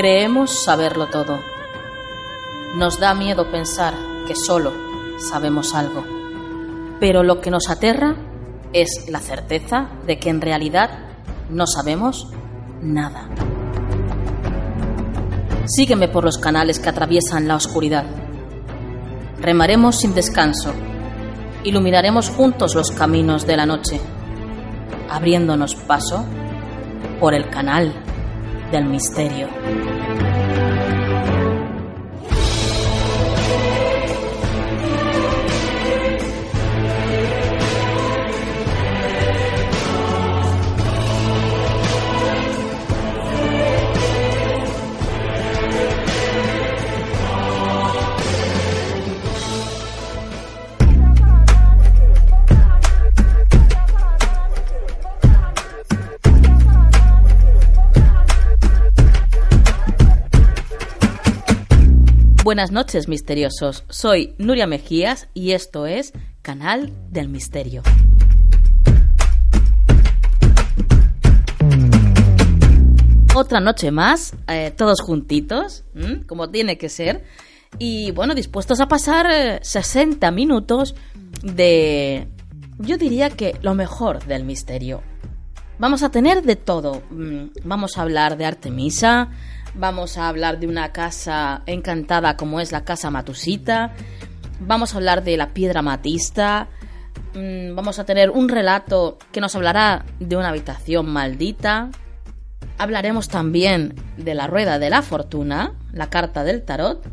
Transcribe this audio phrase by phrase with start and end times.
[0.00, 1.38] Creemos saberlo todo.
[2.74, 3.92] Nos da miedo pensar
[4.26, 4.72] que solo
[5.18, 6.02] sabemos algo.
[6.98, 8.16] Pero lo que nos aterra
[8.72, 10.88] es la certeza de que en realidad
[11.50, 12.32] no sabemos
[12.80, 13.28] nada.
[15.70, 18.04] Sígueme por los canales que atraviesan la oscuridad.
[19.40, 20.72] Remaremos sin descanso.
[21.62, 24.00] Iluminaremos juntos los caminos de la noche,
[25.08, 26.24] abriéndonos paso
[27.20, 27.94] por el canal
[28.72, 29.46] del misterio.
[62.50, 63.84] Buenas noches, misteriosos.
[63.90, 66.12] Soy Nuria Mejías y esto es
[66.42, 67.84] Canal del Misterio.
[73.36, 75.84] Otra noche más, eh, todos juntitos,
[76.26, 77.22] como tiene que ser.
[77.78, 80.96] Y bueno, dispuestos a pasar eh, 60 minutos
[81.44, 82.26] de...
[82.80, 85.02] Yo diría que lo mejor del misterio.
[85.78, 87.00] Vamos a tener de todo.
[87.62, 89.30] Vamos a hablar de Artemisa,
[89.74, 93.92] vamos a hablar de una casa encantada como es la casa Matusita,
[94.60, 96.68] vamos a hablar de la piedra matista,
[97.34, 101.90] mm, vamos a tener un relato que nos hablará de una habitación maldita,
[102.78, 107.04] hablaremos también de la rueda de la fortuna, la carta del tarot,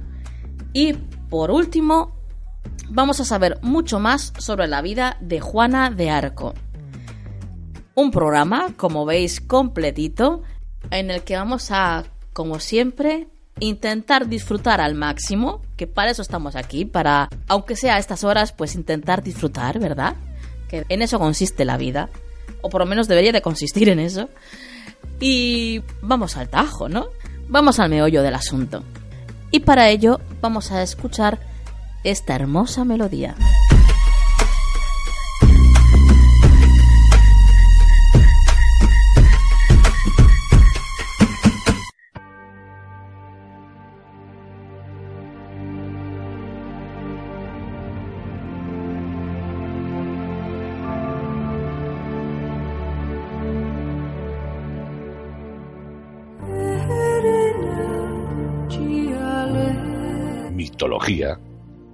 [0.73, 0.93] y
[1.29, 2.15] por último
[2.89, 6.53] vamos a saber mucho más sobre la vida de Juana de Arco.
[7.95, 10.43] Un programa, como veis, completito,
[10.91, 12.03] en el que vamos a,
[12.37, 13.27] como siempre,
[13.59, 18.51] intentar disfrutar al máximo, que para eso estamos aquí, para, aunque sea a estas horas,
[18.51, 20.15] pues intentar disfrutar, ¿verdad?
[20.69, 22.11] Que en eso consiste la vida,
[22.61, 24.29] o por lo menos debería de consistir en eso.
[25.19, 27.07] Y vamos al tajo, ¿no?
[27.49, 28.83] Vamos al meollo del asunto.
[29.49, 31.39] Y para ello vamos a escuchar
[32.03, 33.33] esta hermosa melodía.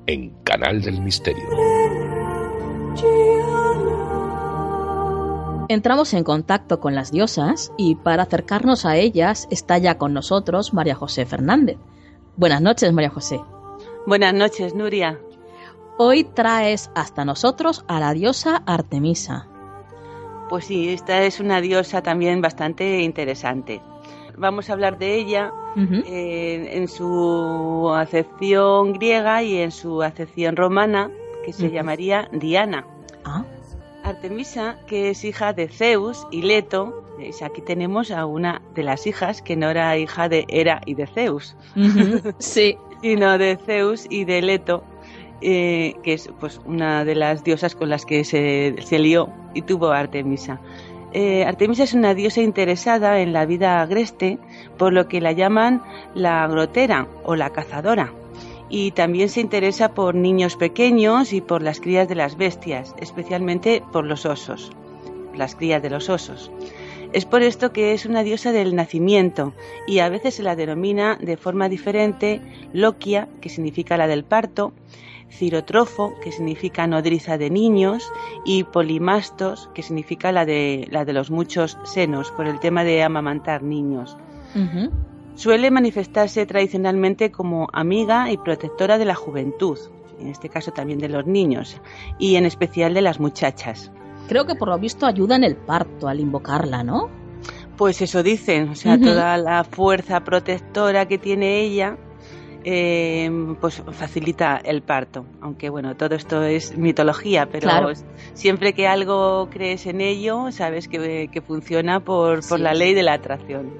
[0.07, 1.43] En Canal del Misterio.
[5.69, 10.73] Entramos en contacto con las diosas y para acercarnos a ellas está ya con nosotros
[10.73, 11.77] María José Fernández.
[12.37, 13.39] Buenas noches, María José.
[14.07, 15.19] Buenas noches, Nuria.
[15.99, 19.47] Hoy traes hasta nosotros a la diosa Artemisa.
[20.49, 23.79] Pues sí, esta es una diosa también bastante interesante.
[24.37, 31.11] Vamos a hablar de ella eh, en su acepción griega y en su acepción romana,
[31.45, 32.85] que se llamaría Diana.
[33.25, 33.45] Ah,
[34.03, 37.03] Artemisa, que es hija de Zeus y Leto,
[37.43, 41.07] aquí tenemos a una de las hijas que no era hija de Hera y de
[41.07, 41.55] Zeus,
[42.39, 42.77] sí.
[43.01, 44.83] sino de Zeus y de Leto,
[45.41, 49.61] eh, que es pues una de las diosas con las que se, se lió y
[49.61, 50.59] tuvo a Artemisa.
[51.15, 54.39] Eh, Artemisa es una diosa interesada en la vida agreste,
[54.79, 55.83] por lo que la llaman
[56.15, 58.11] la grotera o la cazadora.
[58.67, 63.83] Y también se interesa por niños pequeños y por las crías de las bestias, especialmente
[63.91, 64.71] por los osos,
[65.35, 66.49] las crías de los osos.
[67.11, 69.53] Es por esto que es una diosa del nacimiento
[69.85, 72.41] y a veces se la denomina de forma diferente
[72.73, 74.73] Loquia, que significa la del parto,
[75.33, 78.11] cirotrofo, que significa nodriza de niños,
[78.45, 83.03] y polimastos, que significa la de, la de los muchos senos, por el tema de
[83.03, 84.17] amamantar niños.
[85.35, 89.79] Suele manifestarse tradicionalmente como amiga y protectora de la juventud,
[90.19, 91.81] en este caso también de los niños,
[92.19, 93.91] y en especial de las muchachas.
[94.27, 97.09] Creo que por lo visto ayuda en el parto al invocarla, ¿no?
[97.75, 101.97] Pues eso dicen, o sea, toda la fuerza protectora que tiene ella,
[102.63, 103.29] eh,
[103.59, 105.25] pues facilita el parto.
[105.41, 107.69] Aunque bueno, todo esto es mitología, pero
[108.33, 113.13] siempre que algo crees en ello, sabes que, funciona por, por la ley de la
[113.13, 113.73] atracción.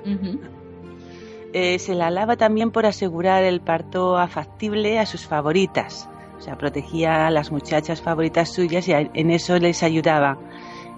[1.54, 6.10] Eh, se la alaba también por asegurar el parto afactible a sus favoritas.
[6.38, 10.38] O sea, protegía a las muchachas favoritas suyas y en eso les ayudaba.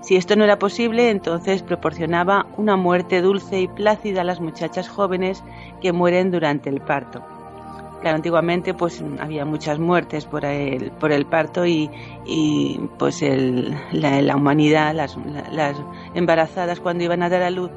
[0.01, 4.87] Si esto no era posible, entonces proporcionaba una muerte dulce y plácida a las muchachas
[4.87, 5.43] jóvenes
[5.81, 7.34] que mueren durante el parto.
[8.05, 11.89] Claro, antiguamente pues había muchas muertes por el, por el parto y,
[12.99, 13.23] pues
[13.91, 15.17] la, humanidad, las,
[15.51, 15.75] las
[16.13, 17.71] embarazadas cuando iban a dar a luz,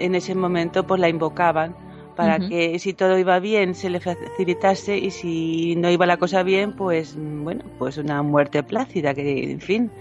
[0.00, 1.76] en ese momento pues la invocaban
[2.16, 6.42] para que si todo iba bien se le facilitase y si no iba la cosa
[6.42, 9.92] bien, pues bueno, pues una muerte plácida, que en fin,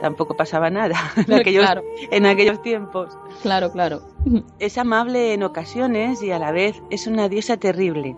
[0.00, 0.96] tampoco pasaba nada
[1.28, 1.66] en aquellos,
[2.10, 3.16] en aquellos tiempos.
[3.42, 4.02] Claro, claro.
[4.58, 8.16] Es amable en ocasiones y a la vez es una diosa terrible.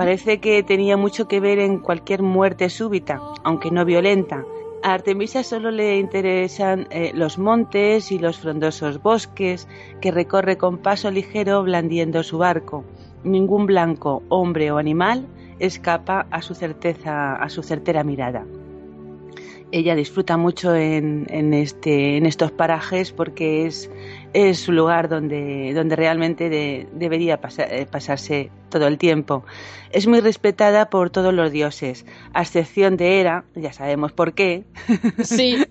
[0.00, 4.46] Parece que tenía mucho que ver en cualquier muerte súbita, aunque no violenta,
[4.82, 9.68] a Artemisa solo le interesan eh, los montes y los frondosos bosques
[10.00, 12.82] que recorre con paso ligero blandiendo su barco.
[13.24, 15.26] Ningún blanco, hombre o animal
[15.58, 18.46] escapa a su certeza, a su certera mirada
[19.72, 23.90] ella disfruta mucho en, este, en estos parajes porque es,
[24.32, 29.44] es su lugar donde, donde realmente debería eh, pasarse todo el tiempo.
[29.90, 34.64] Es muy respetada por todos los dioses, a excepción de Hera, ya sabemos por qué.
[35.22, 35.56] Sí.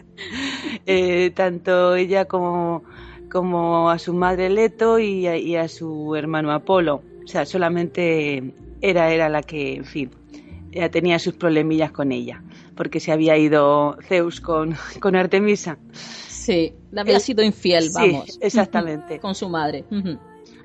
[0.86, 2.84] Eh, tanto ella como,
[3.32, 7.04] como a su madre Leto y a, y a su hermano Apolo.
[7.24, 10.10] O sea, solamente Hera era la que, en fin,
[10.72, 12.42] ya tenía sus problemillas con ella
[12.80, 15.78] porque se había ido Zeus con, con Artemisa.
[16.50, 18.26] Sí, había sido infiel, vamos.
[18.26, 19.20] Sí, exactamente.
[19.20, 19.86] con su madre.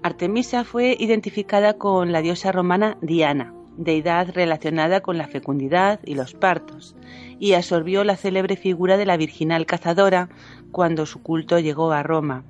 [0.03, 6.33] Artemisa fue identificada con la diosa romana Diana, deidad relacionada con la fecundidad y los
[6.33, 6.97] partos,
[7.39, 10.31] y absorbió la célebre figura de la virginal cazadora
[10.73, 12.45] cuando su culto llegó a Roma.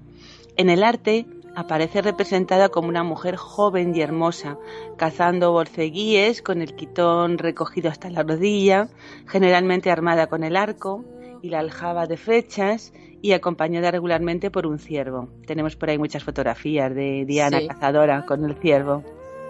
[0.57, 1.27] En el arte,
[1.57, 4.59] aparece representada como una mujer joven y hermosa,
[4.97, 8.87] cazando borceguíes con el quitón recogido hasta la rodilla,
[9.27, 11.05] generalmente armada con el arco
[11.43, 12.93] y la aljaba de flechas
[13.25, 15.31] y acompañada regularmente por un ciervo.
[15.47, 19.03] Tenemos por ahí muchas fotografías de Diana cazadora con el ciervo.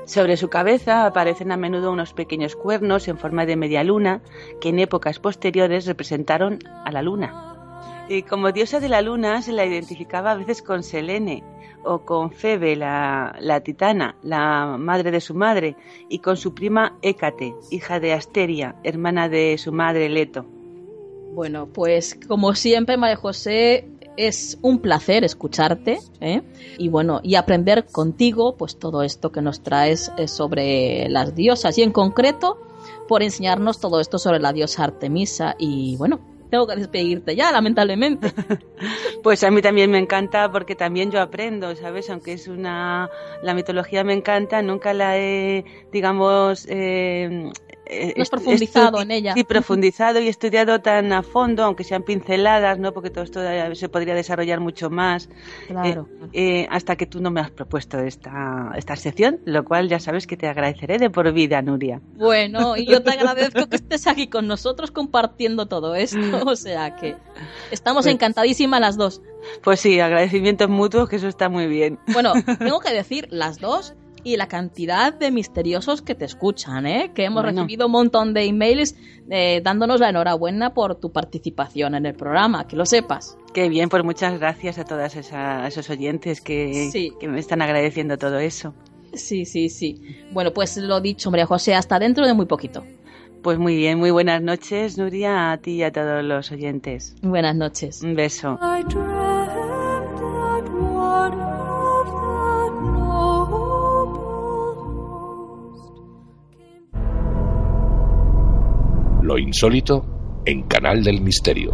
[0.04, 4.22] Sobre su cabeza aparecen a menudo unos pequeños cuernos en forma de media luna
[4.60, 8.06] que en épocas posteriores representaron a la luna.
[8.08, 11.42] Y como diosa de la luna se la identificaba a veces con Selene,
[11.82, 15.74] o con Febe, la, la, titana, la madre de su madre,
[16.08, 20.46] y con su prima Hécate, hija de Asteria, hermana de su madre Leto.
[21.34, 26.42] Bueno, pues como siempre, María José, es un placer escucharte ¿eh?
[26.78, 31.76] y bueno y aprender contigo pues todo esto que nos traes eh, sobre las diosas
[31.78, 32.56] y en concreto
[33.08, 36.20] por enseñarnos todo esto sobre la diosa Artemisa y bueno
[36.50, 38.32] tengo que despedirte ya, lamentablemente.
[39.24, 42.10] Pues a mí también me encanta porque también yo aprendo, ¿sabes?
[42.10, 43.08] Aunque es una...
[43.42, 47.50] La mitología me encanta, nunca la he, digamos, eh,
[47.94, 49.34] eh, no profundizado en ella.
[49.34, 52.92] Sí, profundizado y estudiado tan a fondo, aunque sean pinceladas, ¿no?
[52.92, 53.40] Porque todo esto
[53.74, 55.28] se podría desarrollar mucho más.
[55.66, 56.08] Claro.
[56.32, 59.98] Eh, eh, hasta que tú no me has propuesto esta, esta sección, lo cual ya
[59.98, 62.00] sabes que te agradeceré de por vida, Nuria.
[62.16, 66.18] Bueno, y yo te agradezco que estés aquí con nosotros compartiendo todo esto.
[66.54, 67.16] O sea que
[67.70, 69.22] estamos pues encantadísimas las dos.
[69.62, 71.98] Pues sí, agradecimientos mutuos, que eso está muy bien.
[72.12, 73.94] Bueno, tengo que decir, las dos
[74.24, 77.12] y la cantidad de misteriosos que te escuchan, ¿eh?
[77.14, 78.96] que hemos recibido un montón de emails
[79.30, 83.36] eh, dándonos la enhorabuena por tu participación en el programa, que lo sepas.
[83.52, 88.38] Qué bien, pues muchas gracias a todos esos oyentes que, que me están agradeciendo todo
[88.38, 88.74] eso.
[89.12, 90.00] Sí, sí, sí.
[90.32, 92.82] Bueno, pues lo dicho, María José, hasta dentro de muy poquito.
[93.42, 97.14] Pues muy bien, muy buenas noches, Nuria, a ti y a todos los oyentes.
[97.20, 98.02] Buenas noches.
[98.02, 98.58] Un beso.
[109.44, 110.06] Insólito
[110.46, 111.70] en Canal del Misterio.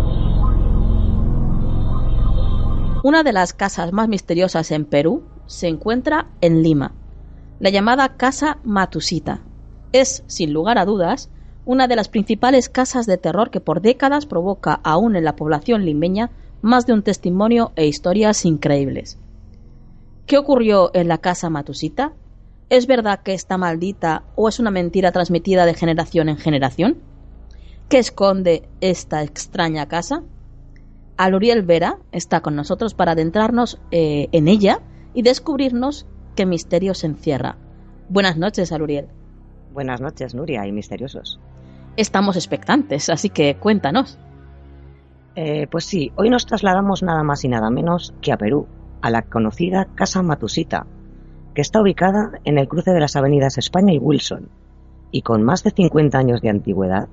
[3.04, 6.94] Una de las casas más misteriosas en Perú se encuentra en Lima,
[7.60, 9.42] la llamada Casa Matusita.
[9.92, 11.30] Es, sin lugar a dudas,
[11.64, 15.84] una de las principales casas de terror que por décadas provoca aún en la población
[15.84, 16.30] limeña
[16.62, 19.18] más de un testimonio e historias increíbles.
[20.26, 22.14] ¿Qué ocurrió en la casa Matusita?
[22.68, 27.09] ¿Es verdad que está maldita o es una mentira transmitida de generación en generación?
[27.90, 30.22] ¿Qué esconde esta extraña casa?
[31.16, 34.78] Aluriel Vera está con nosotros para adentrarnos eh, en ella
[35.12, 36.06] y descubrirnos
[36.36, 37.56] qué misterio se encierra.
[38.08, 39.08] Buenas noches, Aluriel.
[39.72, 41.40] Buenas noches, Nuria y misteriosos.
[41.96, 44.20] Estamos expectantes, así que cuéntanos.
[45.34, 48.68] Eh, pues sí, hoy nos trasladamos nada más y nada menos que a Perú,
[49.02, 50.86] a la conocida Casa Matusita,
[51.56, 54.48] que está ubicada en el cruce de las avenidas España y Wilson,
[55.10, 57.08] y con más de 50 años de antigüedad,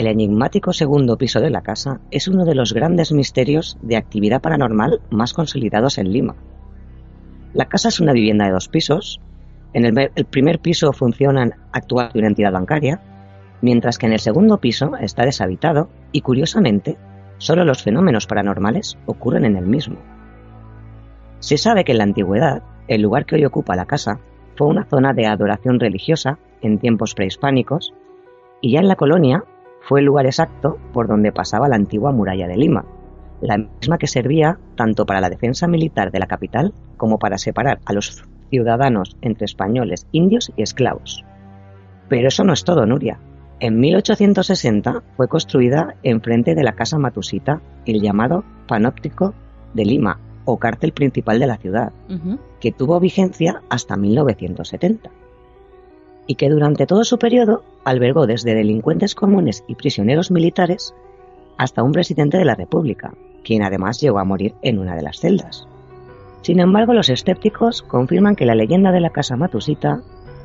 [0.00, 4.40] el enigmático segundo piso de la casa es uno de los grandes misterios de actividad
[4.40, 6.36] paranormal más consolidados en Lima.
[7.52, 9.20] La casa es una vivienda de dos pisos.
[9.74, 13.02] En el, primer piso funciona actual una entidad bancaria,
[13.60, 16.96] mientras que en el segundo piso está deshabitado y, curiosamente,
[17.36, 19.98] solo los fenómenos paranormales ocurren en el mismo.
[21.40, 24.18] Se sabe que en la antigüedad, el lugar que hoy ocupa la casa
[24.56, 27.92] fue una zona de adoración religiosa en tiempos prehispánicos
[28.62, 29.44] y ya en la colonia
[29.80, 32.84] fue el lugar exacto por donde pasaba la antigua muralla de Lima,
[33.40, 37.80] la misma que servía tanto para la defensa militar de la capital como para separar
[37.84, 41.24] a los ciudadanos entre españoles, indios y esclavos.
[42.08, 43.18] Pero eso no es todo, Nuria.
[43.60, 49.34] En 1860 fue construida enfrente de la Casa Matusita el llamado Panóptico
[49.74, 51.92] de Lima, o cárcel principal de la ciudad,
[52.60, 55.10] que tuvo vigencia hasta 1970
[56.26, 60.94] y que durante todo su periodo albergó desde delincuentes comunes y prisioneros militares
[61.56, 63.12] hasta un presidente de la República,
[63.44, 65.66] quien además llegó a morir en una de las celdas.
[66.42, 70.00] Sin embargo, los escépticos confirman que la leyenda de la Casa Matusita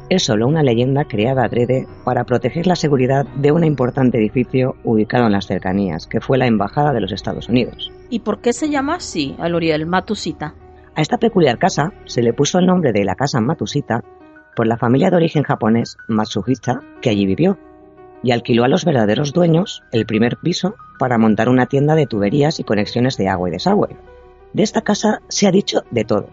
[0.09, 5.25] es solo una leyenda creada adrede para proteger la seguridad de un importante edificio ubicado
[5.25, 7.91] en las cercanías, que fue la Embajada de los Estados Unidos.
[8.09, 10.53] ¿Y por qué se llama así, Aluriel, Matusita?
[10.95, 14.03] A esta peculiar casa se le puso el nombre de la Casa Matusita
[14.55, 17.57] por la familia de origen japonés Matsuhita que allí vivió,
[18.23, 22.59] y alquiló a los verdaderos dueños el primer piso para montar una tienda de tuberías
[22.59, 23.95] y conexiones de agua y desagüe.
[24.53, 26.29] De esta casa se ha dicho de todo,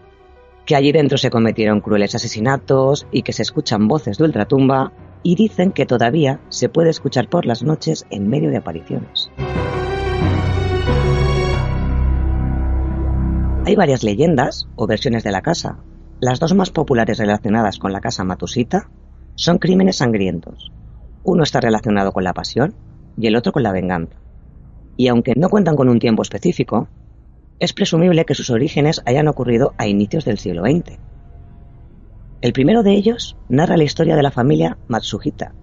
[0.65, 5.35] que allí dentro se cometieron crueles asesinatos y que se escuchan voces de ultratumba y
[5.35, 9.29] dicen que todavía se puede escuchar por las noches en medio de apariciones.
[13.65, 15.77] Hay varias leyendas o versiones de la casa.
[16.25, 18.89] Las dos más populares relacionadas con la casa Matusita
[19.35, 20.71] son crímenes sangrientos.
[21.25, 22.75] Uno está relacionado con la pasión
[23.17, 24.15] y el otro con la venganza.
[24.95, 26.87] Y aunque no cuentan con un tiempo específico,
[27.59, 30.97] es presumible que sus orígenes hayan ocurrido a inicios del siglo XX.
[32.39, 35.53] El primero de ellos narra la historia de la familia Matsuhita,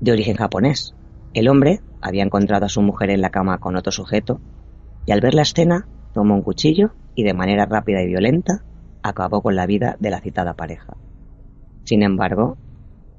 [0.00, 0.96] de origen japonés.
[1.34, 4.40] El hombre había encontrado a su mujer en la cama con otro sujeto
[5.06, 8.64] y al ver la escena tomó un cuchillo y de manera rápida y violenta
[9.02, 10.96] acabó con la vida de la citada pareja.
[11.84, 12.56] Sin embargo,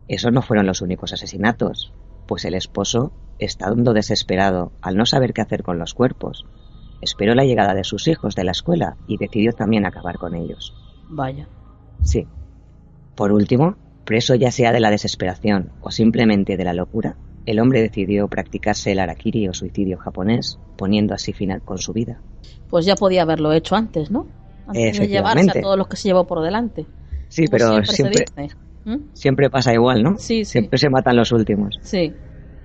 [0.08, 1.94] esos no fueron los únicos asesinatos,
[2.28, 6.46] pues el esposo, estando desesperado al no saber qué hacer con los cuerpos,
[7.02, 10.74] esperó la llegada de sus hijos de la escuela y decidió también acabar con ellos.
[11.10, 11.48] Vaya.
[12.04, 12.28] Sí.
[13.16, 17.82] Por último, preso ya sea de la desesperación o simplemente de la locura, el hombre
[17.82, 22.22] decidió practicarse el harakiri o suicidio japonés, poniendo así final con su vida.
[22.70, 24.28] Pues ya podía haberlo hecho antes, ¿no?
[24.68, 26.86] Antes de llevarse a todos los que se llevó por delante.
[27.28, 28.26] Sí, pero siempre,
[29.14, 30.18] siempre, pasa igual, ¿no?
[30.18, 30.52] Sí, sí.
[30.52, 31.80] Siempre se matan los últimos.
[31.82, 32.14] Sí.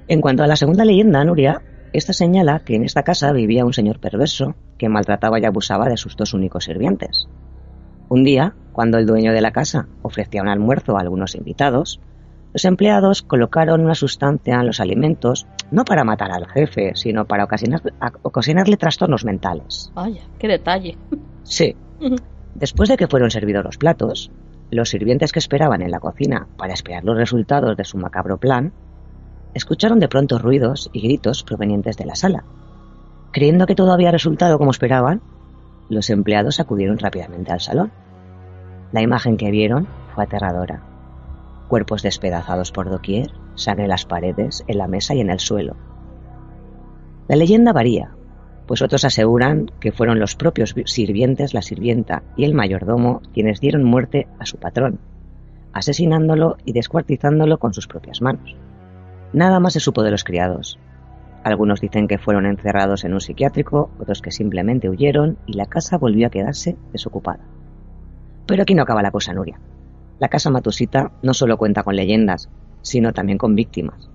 [0.08, 1.62] En cuanto a la segunda leyenda, Nuria,
[1.92, 5.96] esta señala que en esta casa vivía un señor perverso que maltrataba y abusaba de
[5.96, 7.28] sus dos únicos sirvientes.
[8.08, 12.00] Un día, cuando el dueño de la casa ofrecía un almuerzo a algunos invitados,
[12.52, 17.44] los empleados colocaron una sustancia en los alimentos no para matar al jefe, sino para
[17.44, 19.90] ocasionarle trastornos mentales.
[19.94, 20.96] Vaya, qué detalle.
[21.42, 21.76] Sí.
[22.54, 24.30] Después de que fueron servidos los platos,
[24.70, 28.72] los sirvientes que esperaban en la cocina para esperar los resultados de su macabro plan
[29.54, 32.44] escucharon de pronto ruidos y gritos provenientes de la sala.
[33.32, 35.22] Creyendo que todo había resultado como esperaban,
[35.88, 37.92] los empleados acudieron rápidamente al salón.
[38.92, 40.82] La imagen que vieron fue aterradora.
[41.68, 45.76] Cuerpos despedazados por doquier, sangre en las paredes, en la mesa y en el suelo.
[47.28, 48.15] La leyenda varía,
[48.66, 53.84] pues otros aseguran que fueron los propios sirvientes, la sirvienta y el mayordomo quienes dieron
[53.84, 54.98] muerte a su patrón,
[55.72, 58.56] asesinándolo y descuartizándolo con sus propias manos.
[59.32, 60.78] Nada más se supo de los criados.
[61.44, 65.96] Algunos dicen que fueron encerrados en un psiquiátrico, otros que simplemente huyeron y la casa
[65.96, 67.44] volvió a quedarse desocupada.
[68.46, 69.60] Pero aquí no acaba la cosa, Nuria.
[70.18, 72.48] La casa Matusita no solo cuenta con leyendas,
[72.82, 74.08] sino también con víctimas.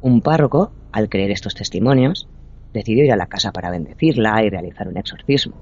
[0.00, 2.28] Un párroco, al creer estos testimonios,
[2.72, 5.54] decidió ir a la casa para bendecirla y realizar un exorcismo.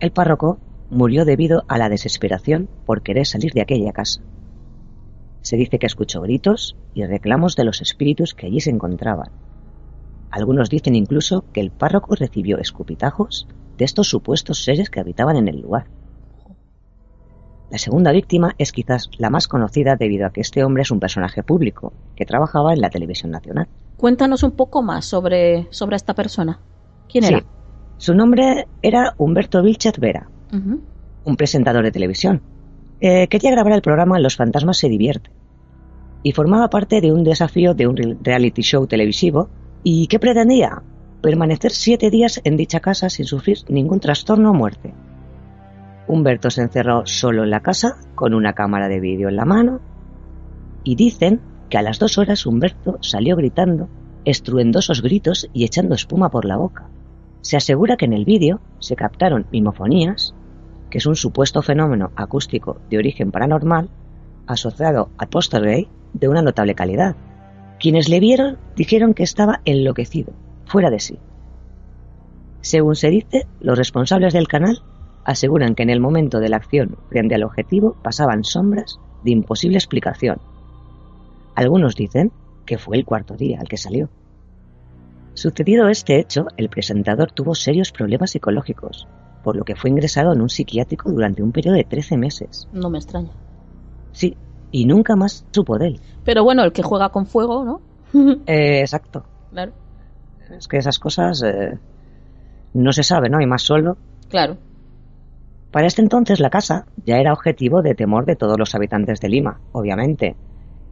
[0.00, 0.58] El párroco
[0.90, 4.20] murió debido a la desesperación por querer salir de aquella casa.
[5.40, 9.30] Se dice que escuchó gritos y reclamos de los espíritus que allí se encontraban.
[10.30, 13.46] Algunos dicen incluso que el párroco recibió escupitajos
[13.78, 15.86] de estos supuestos seres que habitaban en el lugar.
[17.70, 21.00] La segunda víctima es quizás la más conocida debido a que este hombre es un
[21.00, 23.68] personaje público que trabajaba en la televisión nacional.
[23.96, 26.60] Cuéntanos un poco más sobre, sobre esta persona.
[27.08, 27.34] ¿Quién Sí.
[27.34, 27.44] era?
[27.98, 30.28] Su nombre era Humberto Vilchez Vera,
[31.24, 32.42] un presentador de televisión.
[33.00, 35.32] Eh, quería grabar el programa Los fantasmas se divierten
[36.22, 39.48] y formaba parte de un desafío de un re- reality show televisivo
[39.82, 40.82] y ¿qué pretendía?
[41.22, 44.92] Permanecer siete días en dicha casa sin sufrir ningún trastorno o muerte.
[46.08, 49.80] Humberto se encerró solo en la casa con una cámara de vídeo en la mano
[50.84, 53.88] y dicen que a las dos horas Humberto salió gritando
[54.24, 56.88] estruendosos gritos y echando espuma por la boca.
[57.40, 60.34] Se asegura que en el vídeo se captaron mimofonías,
[60.90, 63.88] que es un supuesto fenómeno acústico de origen paranormal
[64.46, 67.16] asociado al poltergeist de una notable calidad.
[67.78, 70.32] Quienes le vieron dijeron que estaba enloquecido,
[70.64, 71.18] fuera de sí.
[72.60, 74.82] Según se dice, los responsables del canal
[75.24, 79.76] aseguran que en el momento de la acción frente al objetivo pasaban sombras de imposible
[79.76, 80.40] explicación.
[81.56, 82.30] Algunos dicen
[82.64, 84.08] que fue el cuarto día al que salió.
[85.34, 89.06] Sucedido este hecho, el presentador tuvo serios problemas psicológicos,
[89.42, 92.68] por lo que fue ingresado en un psiquiátrico durante un periodo de 13 meses.
[92.72, 93.32] No me extraña.
[94.12, 94.36] Sí,
[94.70, 96.00] y nunca más supo de él.
[96.24, 97.80] Pero bueno, el que juega con fuego, ¿no?
[98.46, 99.24] Eh, exacto.
[99.50, 99.72] claro,
[100.56, 101.78] Es que esas cosas eh,
[102.74, 103.40] no se sabe, ¿no?
[103.40, 103.96] Y más solo.
[104.28, 104.58] claro.
[105.72, 109.28] Para este entonces la casa ya era objetivo de temor de todos los habitantes de
[109.28, 110.34] Lima, obviamente,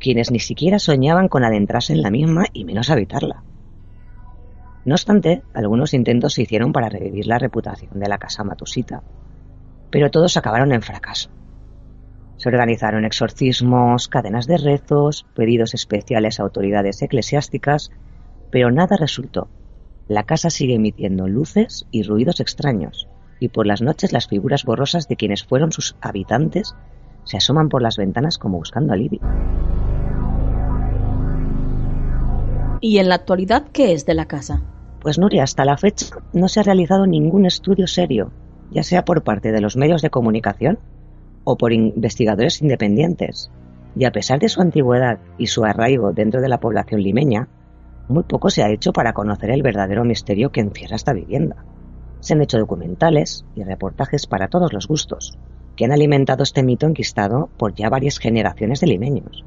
[0.04, 3.42] quienes ni siquiera soñaban con adentrarse en la misma y menos habitarla.
[4.84, 9.02] No obstante, algunos intentos se hicieron para revivir la reputación de la casa matusita,
[9.88, 11.30] pero todos acabaron en fracaso.
[12.36, 17.90] Se organizaron exorcismos, cadenas de rezos, pedidos especiales a autoridades eclesiásticas,
[18.50, 19.48] pero nada resultó.
[20.06, 23.08] La casa sigue emitiendo luces y ruidos extraños,
[23.40, 26.74] y por las noches las figuras borrosas de quienes fueron sus habitantes
[27.24, 29.20] se asoman por las ventanas como buscando alivio.
[32.80, 34.62] ¿Y en la actualidad qué es de la casa?
[35.00, 38.30] Pues Nuria, hasta la fecha no se ha realizado ningún estudio serio,
[38.70, 40.78] ya sea por parte de los medios de comunicación
[41.44, 43.50] o por investigadores independientes.
[43.96, 47.48] Y a pesar de su antigüedad y su arraigo dentro de la población limeña,
[48.08, 51.64] muy poco se ha hecho para conocer el verdadero misterio que encierra esta vivienda.
[52.20, 55.38] Se han hecho documentales y reportajes para todos los gustos,
[55.76, 59.44] que han alimentado este mito enquistado por ya varias generaciones de limeños.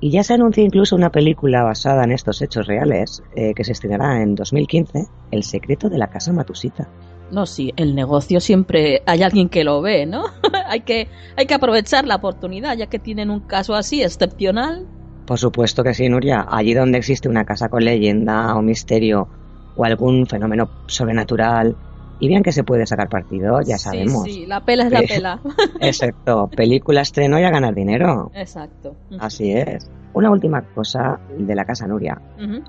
[0.00, 3.72] Y ya se anuncia incluso una película basada en estos hechos reales, eh, que se
[3.72, 6.88] estrenará en 2015, El secreto de la casa Matusita.
[7.30, 10.24] No, sí, el negocio siempre hay alguien que lo ve, ¿no?
[10.66, 14.86] hay, que, hay que aprovechar la oportunidad, ya que tienen un caso así excepcional.
[15.26, 16.46] Por supuesto que sí, Nuria.
[16.50, 19.26] Allí donde existe una casa con leyenda o misterio
[19.74, 21.74] o algún fenómeno sobrenatural,
[22.20, 24.22] y bien que se puede sacar partido, ya Sí, sabemos.
[24.24, 25.40] Sí, la pela es la Pe- pela.
[25.80, 26.48] Exacto.
[26.54, 28.30] Película estreno y a ganar dinero.
[28.34, 28.96] Exacto.
[29.18, 29.90] Así es.
[30.12, 32.20] Una última cosa de la casa Nuria.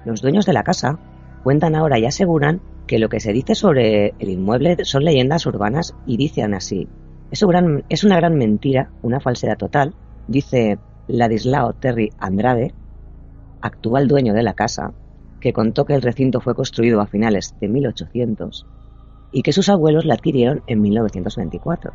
[0.03, 0.97] Los dueños de la casa
[1.43, 5.95] cuentan ahora y aseguran que lo que se dice sobre el inmueble son leyendas urbanas
[6.07, 6.87] y dicen así.
[7.31, 9.93] Es, un gran- es una gran mentira, una falsedad total,
[10.27, 12.73] dice Ladislao Terry Andrade,
[13.61, 14.93] actual dueño de la casa,
[15.39, 18.65] que contó que el recinto fue construido a finales de 1800
[19.35, 21.91] y que sus abuelos la adquirieron en 1924.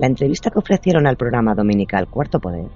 [0.00, 2.66] La entrevista que ofrecieron al programa dominical Cuarto Poder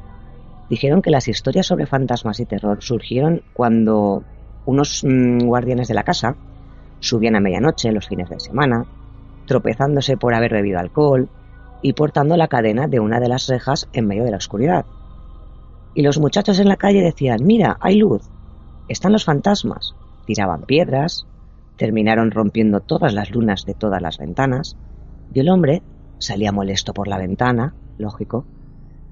[0.71, 4.23] dijeron que las historias sobre fantasmas y terror surgieron cuando
[4.65, 6.37] unos mm, guardianes de la casa
[7.01, 8.87] subían a medianoche los fines de semana,
[9.47, 11.29] tropezándose por haber bebido alcohol
[11.83, 14.87] y portando la cadena de una de las rejas en medio de la oscuridad.
[15.95, 18.23] Y los muchachos en la calle decían, mira, hay luz,
[18.87, 21.27] están los fantasmas, tiraban piedras,
[21.79, 24.77] terminaron rompiendo todas las lunas de todas las ventanas,
[25.33, 25.83] y el hombre
[26.19, 28.45] salía molesto por la ventana, lógico,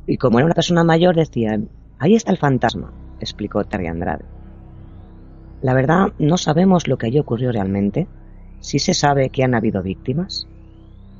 [0.06, 4.24] y como era una persona mayor decían, ahí está el fantasma, explicó Terry Andrade.
[5.62, 8.06] La verdad, no sabemos lo que allí ocurrió realmente.
[8.60, 10.46] Sí se sabe que han habido víctimas,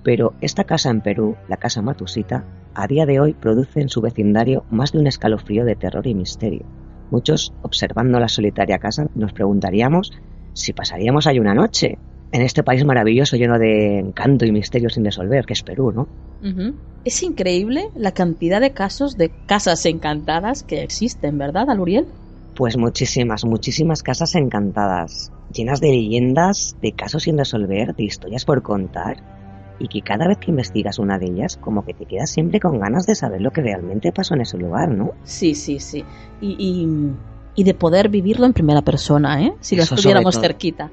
[0.03, 4.01] pero esta casa en Perú, la casa Matusita, a día de hoy produce en su
[4.01, 6.67] vecindario más de un escalofrío de terror y misterio.
[7.11, 10.13] Muchos, observando la solitaria casa, nos preguntaríamos
[10.57, 11.99] si pasaríamos ahí una noche,
[12.33, 16.09] en este país maravilloso lleno de encanto y misterio sin resolver, que es Perú, ¿no?
[17.05, 22.07] Es increíble la cantidad de casos de casas encantadas que existen, ¿verdad, Aluriel?
[22.55, 28.63] Pues muchísimas, muchísimas casas encantadas, llenas de leyendas, de casos sin resolver, de historias por
[28.63, 29.19] contar,
[29.79, 32.81] y que cada vez que investigas una de ellas, como que te quedas siempre con
[32.81, 35.13] ganas de saber lo que realmente pasó en ese lugar, ¿no?
[35.23, 36.03] Sí, sí, sí.
[36.41, 36.89] Y, y,
[37.65, 39.55] de poder vivirlo en primera persona, ¿eh?
[39.61, 40.91] Si lo estuviéramos cerquita.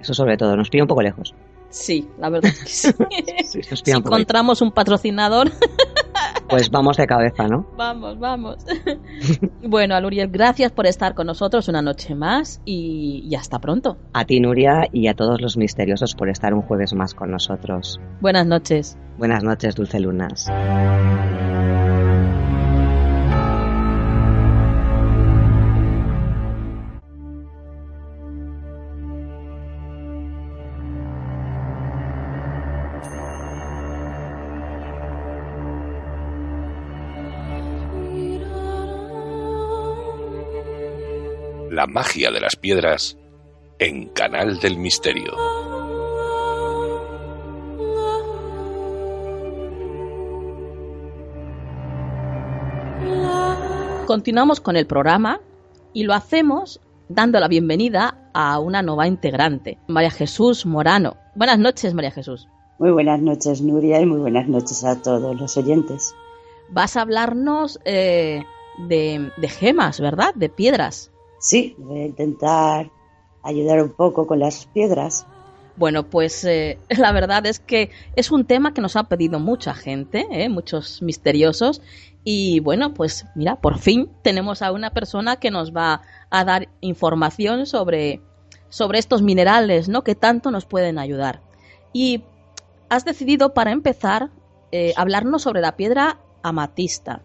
[0.00, 1.34] Eso sobre todo, nos pilla un poco lejos.
[1.70, 3.62] Sí, la verdad es que sí.
[3.84, 5.50] si encontramos un patrocinador.
[6.48, 7.66] pues vamos de cabeza, ¿no?
[7.76, 8.56] Vamos, vamos.
[9.62, 13.98] bueno, Aluriel, gracias por estar con nosotros una noche más y, y hasta pronto.
[14.12, 18.00] A ti, Nuria, y a todos los misteriosos por estar un jueves más con nosotros.
[18.20, 18.98] Buenas noches.
[19.16, 20.48] Buenas noches, Dulce Lunas.
[41.90, 43.18] Magia de las piedras
[43.80, 45.32] en Canal del Misterio.
[54.06, 55.40] Continuamos con el programa
[55.92, 61.16] y lo hacemos dando la bienvenida a una nueva integrante, María Jesús Morano.
[61.34, 62.46] Buenas noches, María Jesús.
[62.78, 66.14] Muy buenas noches, Nuria, y muy buenas noches a todos los oyentes.
[66.70, 68.44] Vas a hablarnos eh,
[68.88, 70.34] de, de gemas, ¿verdad?
[70.34, 71.10] De piedras.
[71.40, 72.90] Sí, voy a intentar
[73.42, 75.26] ayudar un poco con las piedras.
[75.76, 79.74] Bueno, pues eh, la verdad es que es un tema que nos ha pedido mucha
[79.74, 80.50] gente, ¿eh?
[80.50, 81.80] muchos misteriosos.
[82.22, 86.68] Y bueno, pues mira, por fin tenemos a una persona que nos va a dar
[86.82, 88.20] información sobre,
[88.68, 90.04] sobre estos minerales, ¿no?
[90.04, 91.40] Que tanto nos pueden ayudar.
[91.94, 92.22] Y
[92.90, 94.28] has decidido, para empezar,
[94.72, 97.22] eh, hablarnos sobre la piedra amatista,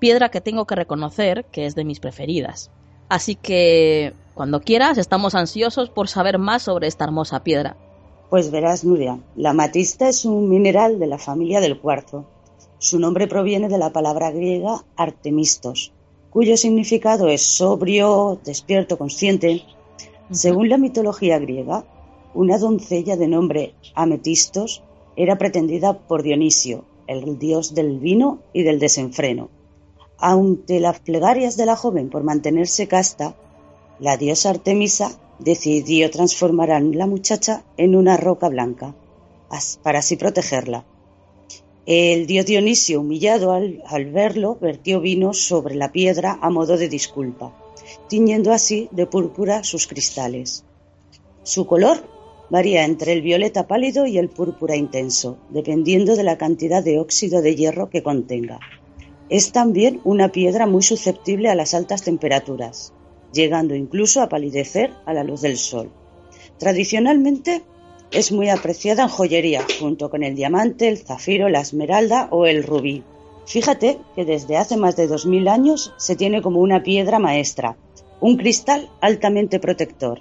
[0.00, 2.72] piedra que tengo que reconocer que es de mis preferidas.
[3.12, 7.76] Así que cuando quieras, estamos ansiosos por saber más sobre esta hermosa piedra.
[8.30, 12.24] Pues verás, Nuria, la amatista es un mineral de la familia del cuarzo.
[12.78, 15.92] Su nombre proviene de la palabra griega artemistos,
[16.30, 19.60] cuyo significado es sobrio, despierto, consciente.
[20.30, 21.84] Según la mitología griega,
[22.32, 24.82] una doncella de nombre Ametistos
[25.16, 29.50] era pretendida por Dionisio, el dios del vino y del desenfreno.
[30.24, 33.34] Ante las plegarias de la joven por mantenerse casta,
[33.98, 38.94] la diosa Artemisa decidió transformar a la muchacha en una roca blanca,
[39.82, 40.84] para así protegerla.
[41.86, 47.52] El dios Dionisio, humillado al, verlo, vertió vino sobre la piedra a modo de disculpa,
[48.08, 50.62] tiñendo así de púrpura sus cristales.
[51.42, 51.98] Su color
[52.48, 57.42] varía entre el violeta pálido y el púrpura intenso, dependiendo de la cantidad de óxido
[57.42, 58.60] de hierro que contenga.
[59.32, 62.92] Es también una piedra muy susceptible a las altas temperaturas,
[63.32, 65.90] llegando incluso a palidecer a la luz del sol.
[66.58, 67.62] Tradicionalmente
[68.10, 72.62] es muy apreciada en joyería, junto con el diamante, el zafiro, la esmeralda o el
[72.62, 73.04] rubí.
[73.46, 77.78] Fíjate que desde hace más de 2000 años se tiene como una piedra maestra,
[78.20, 80.20] un cristal altamente protector.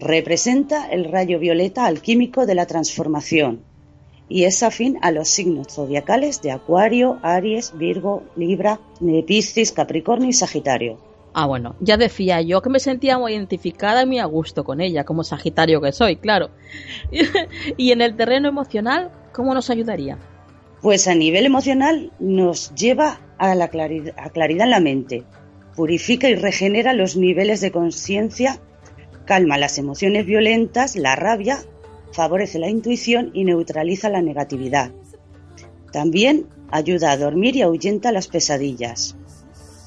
[0.00, 3.62] Representa el rayo violeta alquímico de la transformación,
[4.28, 8.80] y es afín a los signos zodiacales de Acuario, Aries, Virgo, Libra,
[9.26, 10.98] Piscis, Capricornio y Sagitario.
[11.32, 14.80] Ah, bueno, ya decía yo que me sentía muy identificada y muy a gusto con
[14.80, 16.50] ella, como Sagitario que soy, claro.
[17.76, 20.18] y en el terreno emocional, ¿cómo nos ayudaría?
[20.82, 25.24] Pues a nivel emocional nos lleva a la claridad, a claridad en la mente,
[25.74, 28.60] purifica y regenera los niveles de conciencia,
[29.24, 31.58] calma las emociones violentas, la rabia
[32.12, 34.90] favorece la intuición y neutraliza la negatividad.
[35.92, 39.16] También ayuda a dormir y ahuyenta las pesadillas.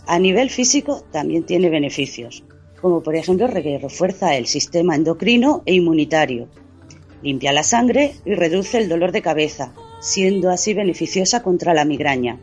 [0.08, 2.44] A nivel físico también tiene beneficios,
[2.82, 6.50] como por ejemplo refuerza el sistema endocrino e inmunitario,
[7.22, 12.40] limpia la sangre y reduce el dolor de cabeza, siendo así beneficiosa contra la migraña.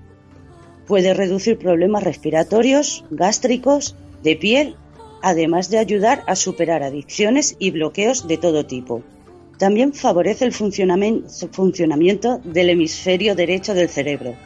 [0.87, 4.77] Puede reducir problemas respiratorios, gástricos, de piel,
[5.23, 9.03] además de ayudar a superar adicciones y bloqueos de todo tipo.
[9.59, 14.37] También favorece el funcionamiento del hemisferio derecho del cerebro,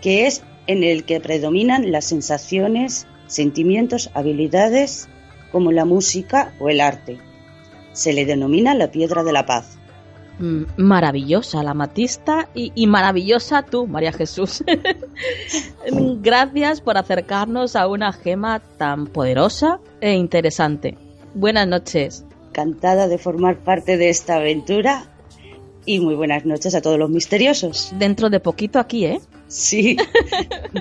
[0.00, 5.08] que es en el que predominan las sensaciones, sentimientos, habilidades
[5.52, 7.18] como la música o el arte.
[7.92, 9.78] Se le denomina la piedra de la paz.
[10.40, 14.64] Mm, maravillosa la matista y, y maravillosa tú, María Jesús.
[16.22, 20.96] Gracias por acercarnos a una gema tan poderosa e interesante.
[21.34, 22.24] Buenas noches.
[22.50, 25.04] Encantada de formar parte de esta aventura
[25.86, 27.92] y muy buenas noches a todos los misteriosos.
[27.98, 29.20] Dentro de poquito aquí, ¿eh?
[29.46, 29.96] Sí.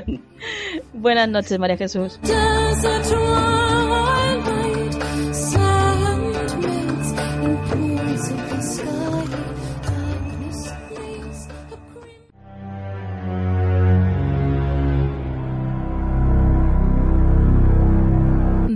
[0.94, 2.20] buenas noches, María Jesús.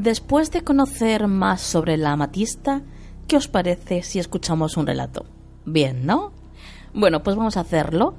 [0.04, 2.82] Después de conocer más sobre la amatista,
[3.26, 5.24] ¿qué os parece si escuchamos un relato?
[5.64, 6.34] Bien, ¿no?
[6.94, 8.14] Bueno, pues vamos a hacerlo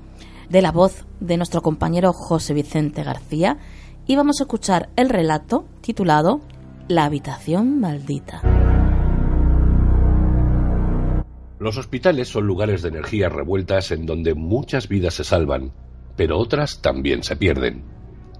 [0.48, 3.58] de la voz de nuestro compañero José Vicente García
[4.06, 6.40] y vamos a escuchar el relato titulado
[6.88, 8.40] La habitación maldita.
[11.58, 15.70] Los hospitales son lugares de energías revueltas en donde muchas vidas se salvan,
[16.16, 17.84] pero otras también se pierden.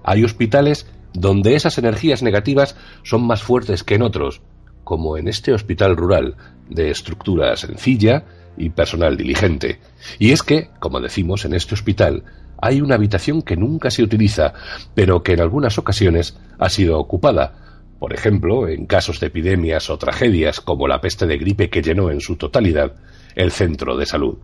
[0.03, 4.41] Hay hospitales donde esas energías negativas son más fuertes que en otros,
[4.83, 6.35] como en este hospital rural,
[6.69, 8.25] de estructura sencilla
[8.57, 9.79] y personal diligente.
[10.19, 12.23] Y es que, como decimos, en este hospital
[12.61, 14.53] hay una habitación que nunca se utiliza,
[14.93, 17.65] pero que en algunas ocasiones ha sido ocupada,
[17.99, 22.11] por ejemplo, en casos de epidemias o tragedias como la peste de gripe que llenó
[22.11, 22.93] en su totalidad
[23.35, 24.37] el centro de salud.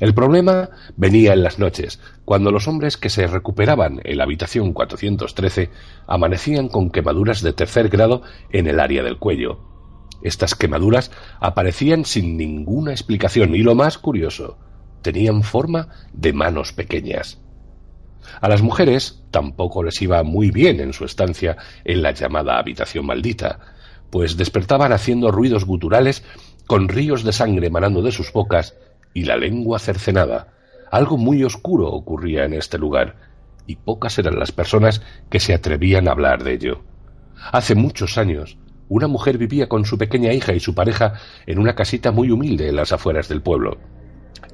[0.00, 4.72] El problema venía en las noches, cuando los hombres que se recuperaban en la habitación
[4.72, 5.70] 413
[6.06, 9.58] amanecían con quemaduras de tercer grado en el área del cuello.
[10.22, 14.56] Estas quemaduras aparecían sin ninguna explicación y lo más curioso,
[15.02, 17.38] tenían forma de manos pequeñas.
[18.40, 23.06] A las mujeres tampoco les iba muy bien en su estancia en la llamada habitación
[23.06, 23.58] maldita,
[24.10, 26.24] pues despertaban haciendo ruidos guturales
[26.66, 28.76] con ríos de sangre emanando de sus bocas
[29.14, 30.48] y la lengua cercenada.
[30.90, 33.16] Algo muy oscuro ocurría en este lugar,
[33.66, 36.84] y pocas eran las personas que se atrevían a hablar de ello.
[37.52, 41.14] Hace muchos años, una mujer vivía con su pequeña hija y su pareja
[41.46, 43.78] en una casita muy humilde en las afueras del pueblo.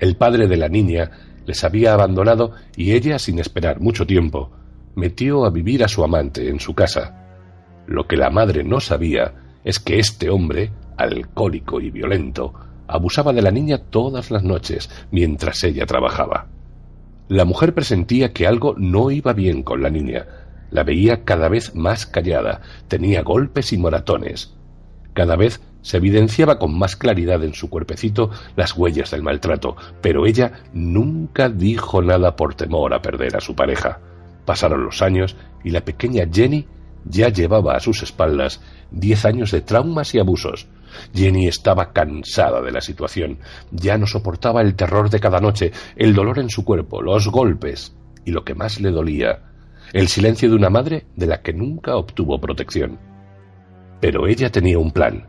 [0.01, 1.11] El padre de la niña
[1.47, 4.51] les había abandonado y ella, sin esperar mucho tiempo,
[4.97, 7.21] metió a vivir a su amante en su casa.
[7.87, 12.55] Lo que la madre no sabía es que este hombre, alcohólico y violento,
[12.87, 16.47] abusaba de la niña todas las noches mientras ella trabajaba.
[17.29, 20.27] La mujer presentía que algo no iba bien con la niña.
[20.71, 24.55] La veía cada vez más callada, tenía golpes y moratones.
[25.15, 30.27] Cada vez se evidenciaba con más claridad en su cuerpecito las huellas del maltrato, pero
[30.27, 34.01] ella nunca dijo nada por temor a perder a su pareja.
[34.45, 36.67] Pasaron los años y la pequeña Jenny
[37.05, 40.67] ya llevaba a sus espaldas diez años de traumas y abusos,
[41.15, 43.39] Jenny estaba cansada de la situación.
[43.71, 47.97] Ya no soportaba el terror de cada noche, el dolor en su cuerpo, los golpes
[48.25, 49.43] y lo que más le dolía,
[49.93, 52.99] el silencio de una madre de la que nunca obtuvo protección.
[54.01, 55.27] Pero ella tenía un plan.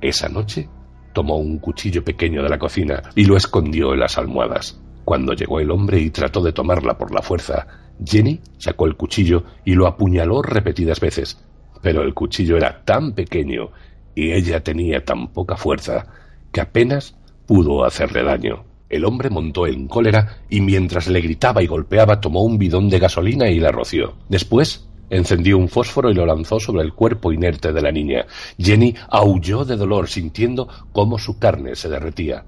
[0.00, 0.68] Esa noche
[1.12, 4.80] tomó un cuchillo pequeño de la cocina y lo escondió en las almohadas.
[5.04, 7.66] Cuando llegó el hombre y trató de tomarla por la fuerza,
[8.04, 11.44] Jenny sacó el cuchillo y lo apuñaló repetidas veces.
[11.82, 13.70] Pero el cuchillo era tan pequeño
[14.14, 16.06] y ella tenía tan poca fuerza
[16.52, 18.64] que apenas pudo hacerle daño.
[18.88, 22.98] El hombre montó en cólera y mientras le gritaba y golpeaba tomó un bidón de
[22.98, 24.14] gasolina y la roció.
[24.28, 28.26] Después encendió un fósforo y lo lanzó sobre el cuerpo inerte de la niña.
[28.58, 32.44] Jenny aulló de dolor sintiendo cómo su carne se derretía.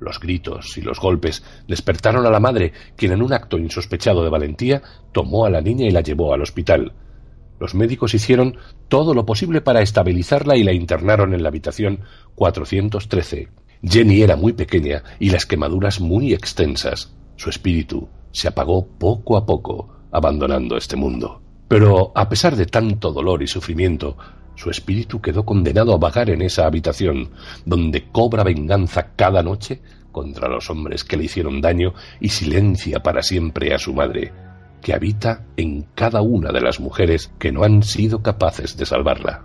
[0.00, 4.30] Los gritos y los golpes despertaron a la madre, quien en un acto insospechado de
[4.30, 6.92] valentía tomó a la niña y la llevó al hospital.
[7.64, 12.00] Los médicos hicieron todo lo posible para estabilizarla y la internaron en la habitación
[12.34, 13.48] 413.
[13.82, 17.14] Jenny era muy pequeña y las quemaduras muy extensas.
[17.36, 21.40] Su espíritu se apagó poco a poco, abandonando este mundo.
[21.66, 24.18] Pero, a pesar de tanto dolor y sufrimiento,
[24.56, 27.30] su espíritu quedó condenado a vagar en esa habitación,
[27.64, 29.80] donde cobra venganza cada noche
[30.12, 34.32] contra los hombres que le hicieron daño y silencia para siempre a su madre,
[34.84, 39.42] que habita en cada una de las mujeres que no han sido capaces de salvarla.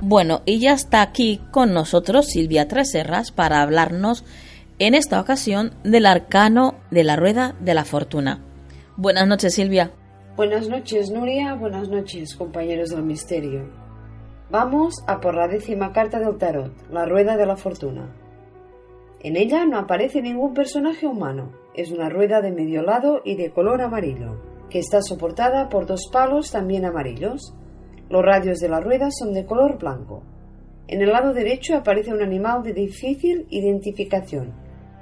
[0.00, 4.24] Bueno, y ya está aquí con nosotros Silvia Treserras para hablarnos
[4.78, 8.42] en esta ocasión del arcano de la rueda de la fortuna.
[8.96, 9.92] Buenas noches, Silvia.
[10.34, 11.52] Buenas noches, Nuria.
[11.54, 13.87] Buenas noches, compañeros del misterio.
[14.50, 18.14] Vamos a por la décima carta del tarot, la rueda de la fortuna.
[19.20, 21.52] En ella no aparece ningún personaje humano.
[21.74, 26.08] Es una rueda de medio lado y de color amarillo, que está soportada por dos
[26.10, 27.52] palos también amarillos.
[28.08, 30.22] Los radios de la rueda son de color blanco.
[30.86, 34.54] En el lado derecho aparece un animal de difícil identificación,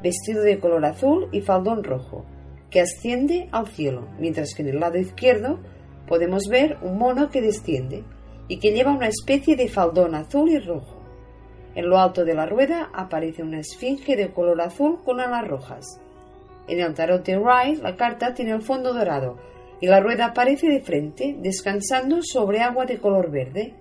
[0.02, 2.24] vestido de color azul y faldón rojo,
[2.68, 5.61] que asciende al cielo, mientras que en el lado izquierdo
[6.09, 8.02] podemos ver un mono que desciende
[8.48, 11.02] y que lleva una especie de faldón azul y rojo.
[11.74, 16.00] En lo alto de la rueda aparece una esfinge de color azul con alas rojas.
[16.68, 17.38] En el tarot de
[17.82, 19.37] la carta tiene el fondo dorado
[19.80, 23.74] y la rueda aparece de frente, descansando sobre agua de color verde.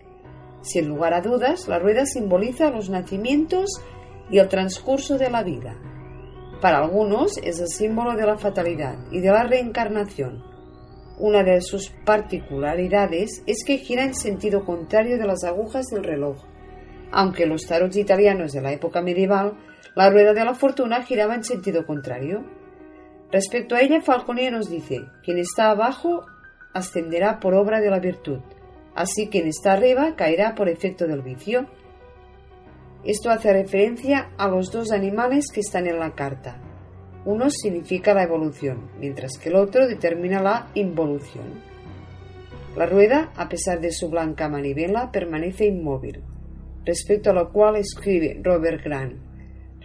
[0.62, 3.82] Sin lugar a dudas, la rueda simboliza los nacimientos
[4.30, 5.75] y el transcurso de la vida.
[6.62, 10.55] Para algunos es el símbolo de la fatalidad y de la reencarnación.
[11.17, 16.43] Una de sus particularidades es que gira en sentido contrario de las agujas del reloj.
[17.12, 19.54] Aunque los tarots italianos de la época medieval,
[19.95, 22.43] la rueda de la fortuna giraba en sentido contrario.
[23.32, 26.25] Respecto a ella, Falconer nos dice, quien está abajo
[26.73, 28.39] ascenderá por obra de la virtud,
[28.93, 31.65] así quien está arriba caerá por efecto del vicio.
[33.06, 36.60] Esto hace referencia a los dos animales que están en la carta.
[37.26, 41.76] Uno significa la evolución, mientras que el otro determina la involución.
[42.78, 46.22] La rueda, a pesar de su blanca manivela, permanece inmóvil,
[46.86, 49.16] respecto a lo cual escribe Robert Grant.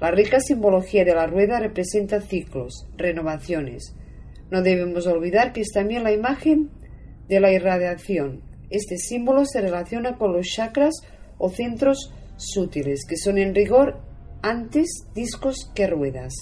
[0.00, 3.94] La rica simbología de la rueda representa ciclos, renovaciones.
[4.50, 6.70] No debemos olvidar que es también la imagen
[7.28, 8.42] de la irradiación.
[8.68, 10.94] Este símbolo se relaciona con los chakras
[11.38, 14.00] o centros sutiles, que son en rigor
[14.42, 16.34] antes discos que ruedas.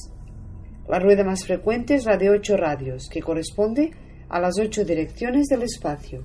[0.89, 3.91] La rueda más frecuente es la de ocho radios, que corresponde
[4.31, 6.25] a las ocho direcciones del espacio,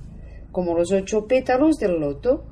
[0.54, 2.46] como los ocho pétalos del loto.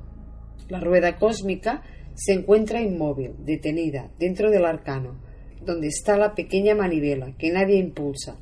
[0.68, 1.82] La rueda cósmica
[2.14, 5.22] se encuentra inmóvil, detenida, dentro del arcano,
[5.64, 8.36] donde está la pequeña manivela que nadie impulsa.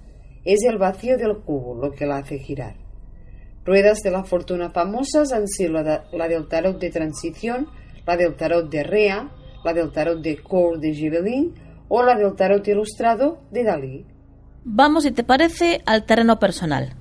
[0.44, 2.74] Es el vacío del cubo lo que la hace girar.
[3.64, 7.68] Ruedas de la fortuna famosas han sido la, la del tarot de transición,
[8.04, 9.30] la del tarot de Rea,
[9.64, 14.06] la del tarot de Cour de Gibelin o la del tarot ilustrado de Dalí.
[14.64, 16.94] Vamos, si te parece, al terreno personal.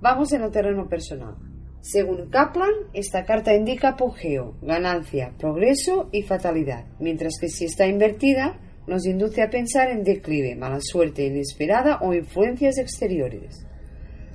[0.00, 1.36] Vamos en el terreno personal.
[1.80, 8.58] Según Kaplan, esta carta indica apogeo, ganancia, progreso y fatalidad, mientras que si está invertida,
[8.86, 13.66] nos induce a pensar en declive, mala suerte inesperada o influencias exteriores.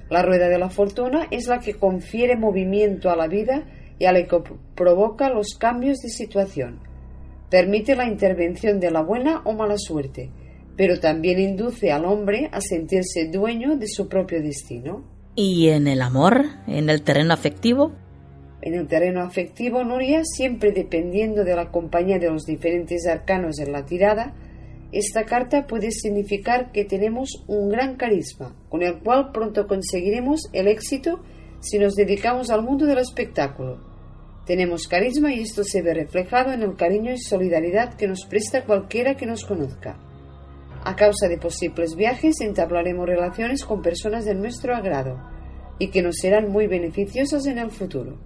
[0.10, 3.66] La rueda de la fortuna es la que confiere movimiento a la vida
[4.00, 4.42] y a la que
[4.76, 6.89] provoca los cambios de situación.
[7.50, 10.30] Permite la intervención de la buena o mala suerte,
[10.78, 15.04] pero también induce al hombre a sentirse dueño de su propio destino.
[15.36, 16.46] ¿Y en el amor?
[16.68, 17.94] ¿En el terreno afectivo?
[18.62, 23.72] En el terreno afectivo, Nuria, siempre dependiendo de la compañía de los diferentes arcanos en
[23.72, 24.36] la tirada,
[24.92, 30.68] esta carta puede significar que tenemos un gran carisma, con el cual pronto conseguiremos el
[30.68, 31.22] éxito
[31.62, 33.89] si nos dedicamos al mundo del espectáculo.
[34.50, 38.66] Tenemos carisma y esto se ve reflejado en el cariño y solidaridad que nos presta
[38.66, 40.00] cualquiera que nos conozca.
[40.84, 45.22] A causa de posibles viajes entablaremos relaciones con personas de nuestro agrado
[45.78, 48.18] y que nos serán muy beneficiosas en el futuro.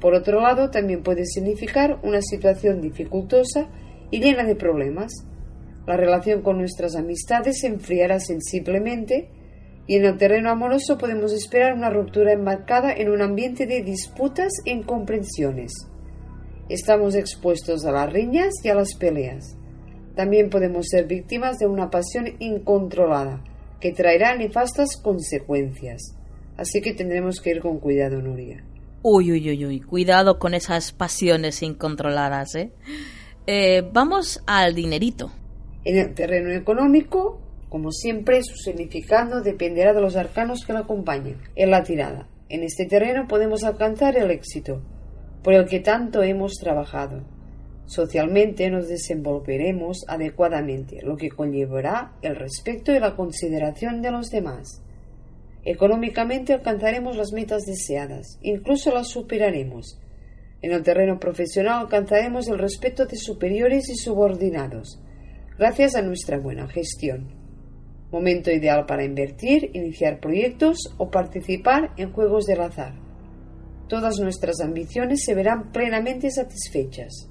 [0.00, 3.68] Por otro lado, también puede significar una situación dificultosa
[4.10, 5.12] y llena de problemas.
[5.86, 9.30] La relación con nuestras amistades se enfriará sensiblemente
[9.86, 14.52] y en el terreno amoroso podemos esperar una ruptura enmarcada en un ambiente de disputas
[14.64, 15.72] e incomprensiones.
[16.68, 19.56] Estamos expuestos a las riñas y a las peleas.
[20.16, 23.42] También podemos ser víctimas de una pasión incontrolada
[23.80, 26.16] que traerá nefastas consecuencias.
[26.56, 28.64] Así que tendremos que ir con cuidado, Nuria.
[29.02, 32.70] Uy, uy, uy, uy, cuidado con esas pasiones incontroladas, ¿eh?
[33.46, 35.30] eh vamos al dinerito.
[35.84, 37.43] En el terreno económico,
[37.74, 42.28] como siempre, su significado dependerá de los arcanos que lo acompañen en la tirada.
[42.48, 44.80] En este terreno podemos alcanzar el éxito,
[45.42, 47.24] por el que tanto hemos trabajado.
[47.86, 54.80] Socialmente nos desenvolveremos adecuadamente, lo que conllevará el respeto y la consideración de los demás.
[55.64, 59.98] Económicamente alcanzaremos las metas deseadas, incluso las superaremos.
[60.62, 65.02] En el terreno profesional alcanzaremos el respeto de superiores y subordinados,
[65.58, 67.42] gracias a nuestra buena gestión
[68.10, 72.94] momento ideal para invertir, iniciar proyectos o participar en juegos del azar.
[73.88, 77.28] Todas nuestras ambiciones se verán plenamente satisfechas.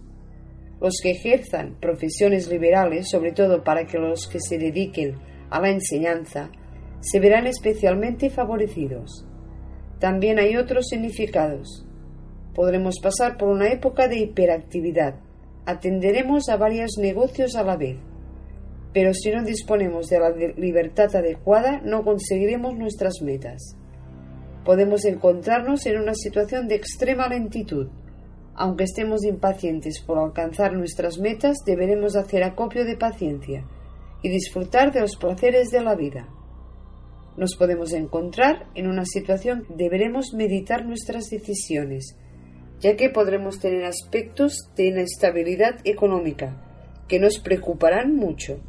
[0.80, 5.16] Los que ejerzan profesiones liberales, sobre todo para que los que se dediquen
[5.50, 6.52] a la enseñanza,
[7.00, 9.26] se verán especialmente favorecidos.
[10.00, 11.86] También hay otros significados.
[12.54, 15.16] Podremos pasar por una época de hiperactividad.
[15.66, 17.98] Atenderemos a varios negocios a la vez
[18.94, 23.76] pero si no disponemos de la libertad adecuada no conseguiremos nuestras metas.
[24.64, 27.90] Podemos encontrarnos en una situación de extrema lentitud.
[28.56, 33.66] Aunque estemos impacientes por alcanzar nuestras metas, deberemos hacer acopio de paciencia
[34.22, 36.30] y disfrutar de los placeres de la vida.
[37.36, 42.16] nos podemos encontrar en una situación que deberemos meditar nuestras decisiones,
[42.80, 46.62] ya que podremos tener aspectos de inestabilidad económica
[47.08, 48.62] que nos preocuparán mucho,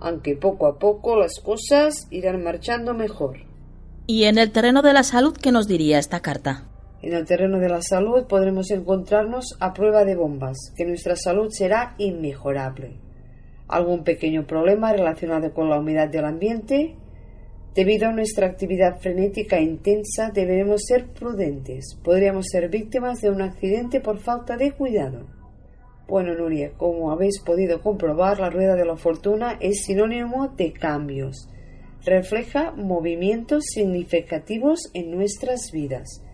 [0.00, 3.38] aunque poco a poco las cosas irán marchando mejor.
[4.06, 6.66] ¿Y en el terreno de la salud qué nos diría esta carta?
[7.02, 11.48] En el terreno de la salud podremos encontrarnos a prueba de bombas, que nuestra salud
[11.50, 12.96] será inmejorable.
[13.68, 16.96] Algún pequeño problema relacionado con la humedad del ambiente
[17.74, 21.96] Debido a nuestra actividad frenética e intensa, deberemos ser prudentes.
[22.02, 25.39] Podríamos ser víctimas de un accidente por falta de cuidado.
[26.10, 31.48] Bueno, Nuria, como habéis podido comprobar, la rueda de la fortuna es sinónimo de cambios.
[32.04, 36.24] Refleja movimientos significativos en nuestras vidas,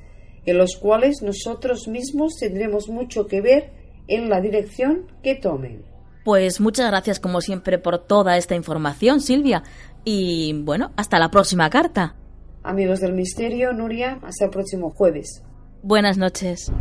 [0.47, 3.71] en los cuales nosotros mismos tendremos mucho que ver
[4.09, 5.85] en la dirección que tomen.
[6.25, 9.63] Pues muchas gracias como siempre por toda esta información, Silvia.
[10.07, 12.17] Y bueno, hasta la próxima carta.
[12.63, 15.43] Amigos del Misterio, Nuria, hasta el próximo jueves.
[15.83, 16.73] Buenas noches.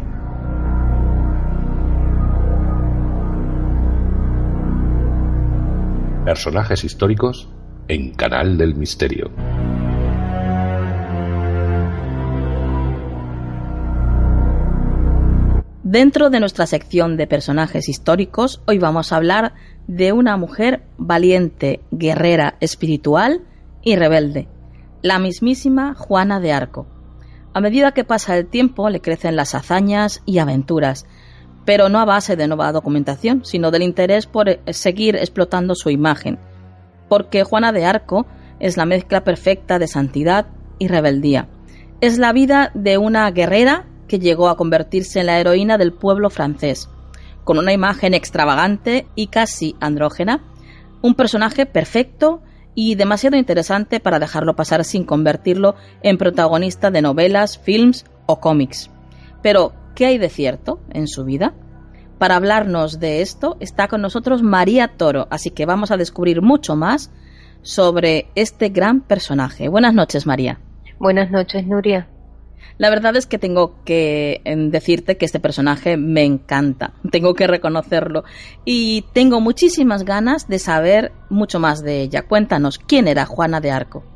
[6.26, 7.48] Personajes históricos
[7.88, 9.30] en Canal del Misterio.
[15.84, 19.54] Dentro de nuestra sección de personajes históricos, hoy vamos a hablar
[19.86, 23.42] de una mujer valiente, guerrera, espiritual
[23.84, 24.48] y rebelde,
[25.04, 26.88] la mismísima Juana de Arco.
[27.54, 31.06] A medida que pasa el tiempo le crecen las hazañas y aventuras,
[31.66, 36.40] pero no a base de nueva documentación, sino del interés por seguir explotando su imagen,
[37.10, 38.26] porque Juana de Arco
[38.60, 40.48] es la mezcla perfecta de santidad
[40.80, 41.48] y rebeldía.
[42.02, 46.30] Es la vida de una guerrera que llegó a convertirse en la heroína del pueblo
[46.30, 46.90] francés,
[47.44, 50.44] con una imagen extravagante y casi andrógena,
[51.02, 52.42] un personaje perfecto
[52.74, 58.90] y demasiado interesante para dejarlo pasar sin convertirlo en protagonista de novelas, films o cómics.
[59.42, 61.54] Pero, ¿qué hay de cierto en su vida?
[62.20, 66.76] Para hablarnos de esto está con nosotros María Toro, así que vamos a descubrir mucho
[66.76, 67.12] más
[67.62, 69.68] sobre este gran personaje.
[69.68, 70.60] Buenas noches, María.
[71.00, 72.08] Buenas noches, Nuria.
[72.78, 77.48] La verdad es que tengo que em, decirte que este personaje me encanta, tengo que
[77.48, 78.24] reconocerlo
[78.66, 82.24] y tengo muchísimas ganas de saber mucho más de ella.
[82.24, 84.15] Cuéntanos, ¿quién era Juana de Arco?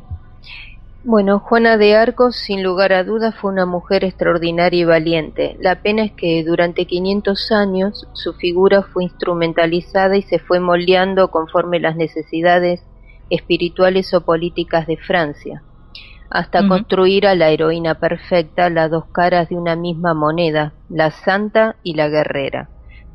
[1.03, 5.55] Bueno, Juana de Arco, sin lugar a dudas, fue una mujer extraordinaria y valiente.
[5.61, 11.31] La pena es que durante 500 años su figura fue instrumentalizada y se fue moldeando
[11.31, 12.83] conforme las necesidades
[13.29, 15.63] espirituales o políticas de Francia
[16.29, 21.77] hasta construir a la heroína perfecta, las dos caras de una misma moneda, la santa
[21.83, 22.69] y la guerrera.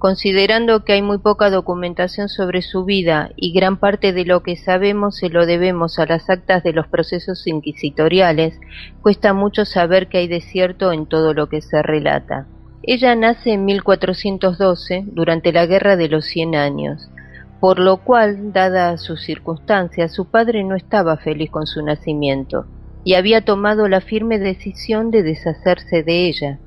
[0.04, 4.54] Considerando que hay muy poca documentación sobre su vida y gran parte de lo que
[4.54, 8.60] sabemos se lo debemos a las actas de los procesos inquisitoriales,
[9.00, 12.46] cuesta mucho saber que hay de cierto en todo lo que se relata.
[12.82, 17.08] Ella nace en 1412, durante la Guerra de los Cien Años,
[17.58, 22.66] por lo cual, dadas sus circunstancias, su padre no estaba feliz con su nacimiento
[23.04, 26.58] y había tomado la firme decisión de deshacerse de ella,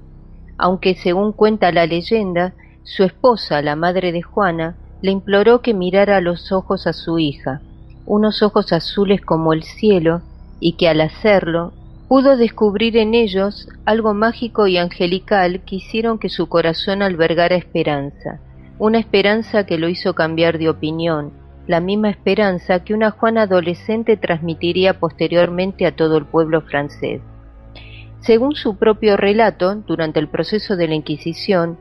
[0.58, 2.56] aunque según cuenta la leyenda,
[2.88, 7.20] su esposa, la madre de Juana, le imploró que mirara a los ojos a su
[7.20, 7.60] hija,
[8.06, 10.22] unos ojos azules como el cielo,
[10.62, 11.74] y que al hacerlo
[12.08, 18.40] pudo descubrir en ellos algo mágico y angelical que hicieron que su corazón albergara esperanza,
[18.80, 21.34] una esperanza que lo hizo cambiar de opinión,
[21.68, 27.20] la misma esperanza que una Juana adolescente transmitiría posteriormente a todo el pueblo francés.
[28.22, 31.78] Según su propio relato, durante el proceso de la Inquisición,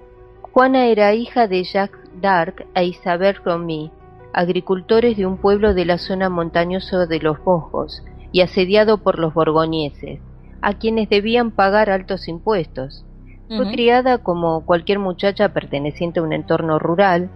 [0.57, 3.91] Juana era hija de Jacques d'Arc e Isabel Romy,
[4.33, 8.03] agricultores de un pueblo de la zona montañosa de los Boscos
[8.33, 10.19] y asediado por los borgoñeses,
[10.63, 13.05] a quienes debían pagar altos impuestos.
[13.49, 17.29] Fue criada como cualquier muchacha perteneciente a un entorno rural,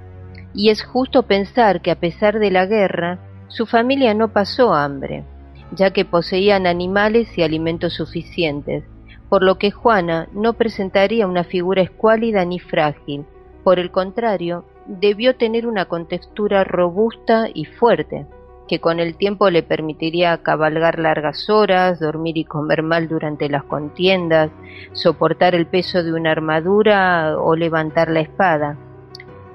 [0.55, 3.19] y es justo pensar que a pesar de la guerra,
[3.49, 5.25] su familia no pasó hambre,
[5.73, 8.83] ya que poseían animales y alimentos suficientes,
[9.31, 13.25] por lo que Juana no presentaría una figura escuálida ni frágil,
[13.63, 18.27] por el contrario, debió tener una contextura robusta y fuerte,
[18.67, 23.63] que con el tiempo le permitiría cabalgar largas horas, dormir y comer mal durante las
[23.65, 24.51] contiendas,
[24.93, 28.77] soportar el peso de una armadura o levantar la espada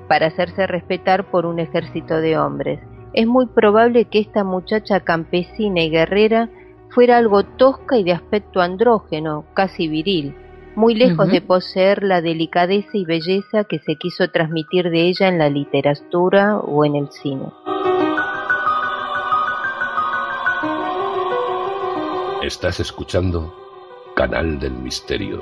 [0.08, 2.80] para hacerse respetar por un ejército de hombres.
[3.14, 6.50] Es muy probable que esta muchacha campesina y guerrera
[6.96, 10.34] fuera algo tosca y de aspecto andrógeno, casi viril,
[10.78, 15.38] muy lejos de poseer la delicadeza y belleza que se quiso transmitir de ella en
[15.38, 17.52] la literatura o en el cine.
[22.42, 23.54] Estás escuchando
[24.16, 25.42] Canal del Misterio.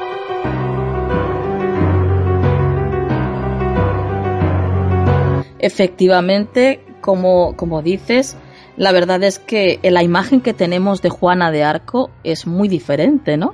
[5.59, 8.37] Efectivamente, como, como dices,
[8.77, 13.37] la verdad es que la imagen que tenemos de Juana de Arco es muy diferente,
[13.37, 13.53] ¿no?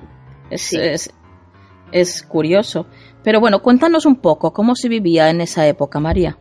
[0.50, 1.14] Es, es,
[1.92, 2.88] es curioso.
[3.24, 6.38] Pero bueno, cuéntanos un poco cómo se vivía en esa época, María.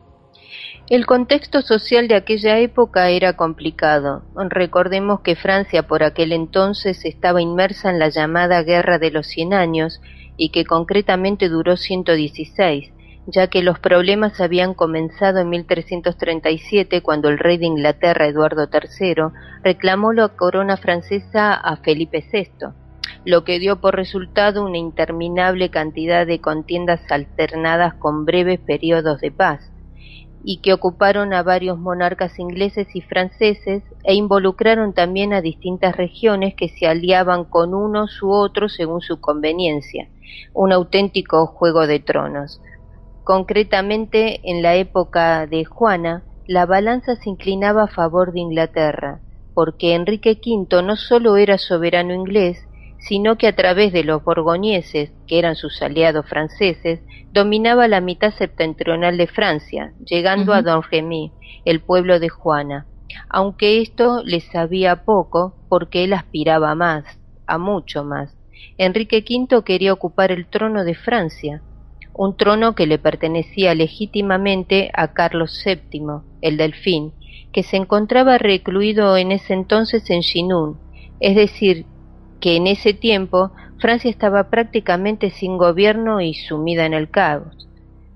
[0.89, 4.23] El contexto social de aquella época era complicado.
[4.35, 9.53] Recordemos que Francia por aquel entonces estaba inmersa en la llamada Guerra de los Cien
[9.53, 10.01] Años
[10.39, 12.93] y que concretamente duró 116,
[13.31, 19.25] ya que los problemas habían comenzado en 1337 cuando el rey de Inglaterra, Eduardo III,
[19.63, 22.69] reclamó la corona francesa a Felipe VI,
[23.27, 29.31] lo que dio por resultado una interminable cantidad de contiendas alternadas con breves periodos de
[29.31, 29.61] paz
[30.43, 36.55] y que ocuparon a varios monarcas ingleses y franceses e involucraron también a distintas regiones
[36.55, 40.09] que se aliaban con unos u otros según su conveniencia,
[40.55, 42.63] un auténtico juego de tronos.
[43.29, 49.21] Concretamente, en la época de Juana, la balanza se inclinaba a favor de Inglaterra,
[49.53, 52.67] porque Enrique V no solo era soberano inglés,
[53.01, 57.01] sino que a través de los borgoñeses, que eran sus aliados franceses,
[57.31, 61.31] dominaba la mitad septentrional de Francia, llegando a Don Remy,
[61.67, 62.87] el pueblo de Juana,
[63.29, 67.05] aunque esto le sabía poco porque él aspiraba más,
[67.47, 68.35] a mucho más.
[68.79, 71.63] Enrique V quería ocupar el trono de Francia,
[72.19, 77.13] un trono que le pertenecía legítimamente a Carlos VII, el Delfín,
[77.53, 80.79] que se encontraba recluido en ese entonces en Chinon,
[81.21, 81.87] es decir,
[82.41, 87.69] que en ese tiempo Francia estaba prácticamente sin gobierno y sumida en el caos.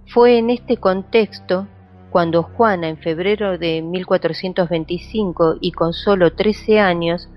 [0.09, 1.69] Fue en este contexto
[2.11, 7.29] cuando Juana, en febrero de 1425 y con solo trece años,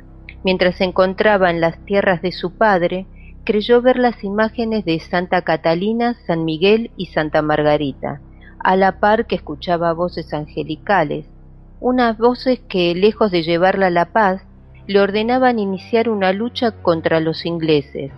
[0.43, 3.05] mientras se encontraba en las tierras de su padre,
[3.46, 8.20] creyó ver las imágenes de Santa Catalina, San Miguel y Santa Margarita,
[8.60, 11.26] a la par que escuchaba voces angelicales,
[11.80, 14.41] unas voces que, lejos de llevarla a la paz,
[14.88, 18.12] le ordenaban iniciar una lucha contra los ingleses.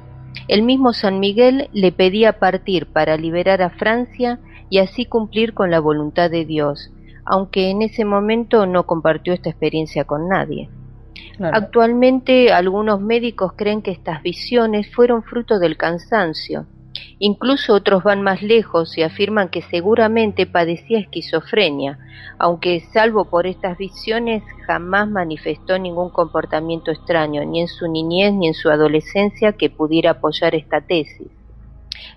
[0.48, 5.72] El mismo San Miguel le pedía partir para liberar a Francia y así cumplir con
[5.72, 6.92] la voluntad de Dios,
[7.26, 10.70] aunque en ese momento no compartió esta experiencia con nadie.
[11.40, 16.66] Actualmente algunos médicos creen que estas visiones fueron fruto del cansancio,
[17.20, 21.98] Incluso otros van más lejos y afirman que seguramente padecía esquizofrenia,
[22.38, 28.48] aunque salvo por estas visiones jamás manifestó ningún comportamiento extraño, ni en su niñez ni
[28.48, 31.28] en su adolescencia que pudiera apoyar esta tesis.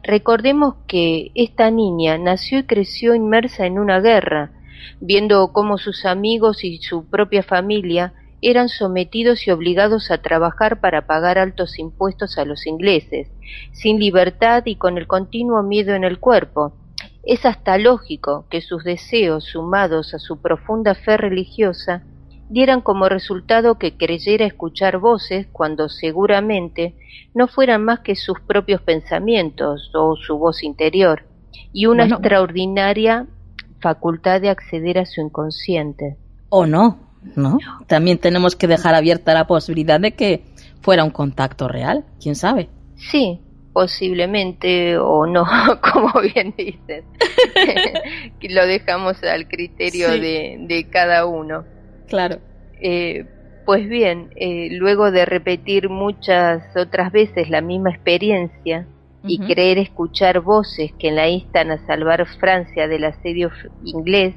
[0.02, 4.52] Recordemos que esta niña nació y creció inmersa en una guerra,
[5.00, 11.06] viendo cómo sus amigos y su propia familia eran sometidos y obligados a trabajar para
[11.06, 13.28] pagar altos impuestos a los ingleses,
[13.72, 16.72] sin libertad y con el continuo miedo en el cuerpo.
[17.22, 22.02] Es hasta lógico que sus deseos, sumados a su profunda fe religiosa,
[22.48, 26.96] dieran como resultado que creyera escuchar voces cuando seguramente
[27.34, 31.24] no fueran más que sus propios pensamientos o su voz interior,
[31.72, 33.26] y una extraordinaria
[33.80, 36.16] facultad de acceder a su inconsciente.
[36.48, 37.58] O no, ¿no?
[37.86, 40.44] También tenemos que dejar abierta la posibilidad de que
[40.80, 42.68] fuera un contacto real, quién sabe.
[42.96, 43.40] Sí,
[43.72, 45.44] posiblemente o no,
[45.92, 47.04] como bien dices.
[48.42, 51.64] Lo dejamos al criterio de, cada uno.
[52.08, 52.38] Claro.
[52.80, 53.26] Eh,
[53.66, 58.86] pues bien, eh, luego de repetir muchas otras veces la misma experiencia
[59.22, 63.50] y creer escuchar voces que la instan a salvar Francia del asedio
[63.84, 64.34] inglés,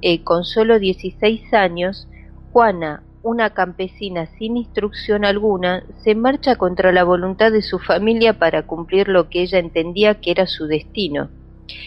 [0.00, 2.08] eh, con solo 16 años,
[2.52, 8.66] Juana, una campesina sin instrucción alguna, se marcha contra la voluntad de su familia para
[8.66, 11.30] cumplir lo que ella entendía que era su destino,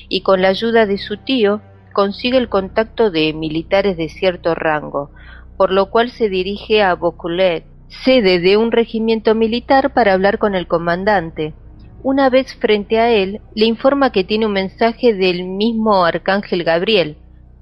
[0.09, 1.61] y con la ayuda de su tío
[1.93, 5.11] consigue el contacto de militares de cierto rango,
[5.55, 7.63] por lo cual se dirige a Boculet,
[8.03, 11.53] sede de un regimiento militar para hablar con el comandante.
[12.01, 17.17] Una vez frente a él, le informa que tiene un mensaje del mismo arcángel Gabriel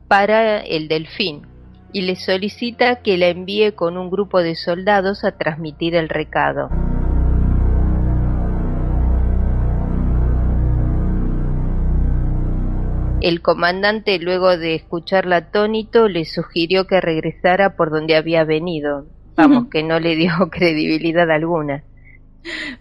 [0.08, 1.53] para el delfín,
[1.94, 6.70] y le solicita que la envíe con un grupo de soldados a transmitir el recado.
[13.22, 19.06] El comandante, luego de escucharla atónito, le sugirió que regresara por donde había venido.
[19.38, 21.84] Vamos, que no le dio credibilidad alguna.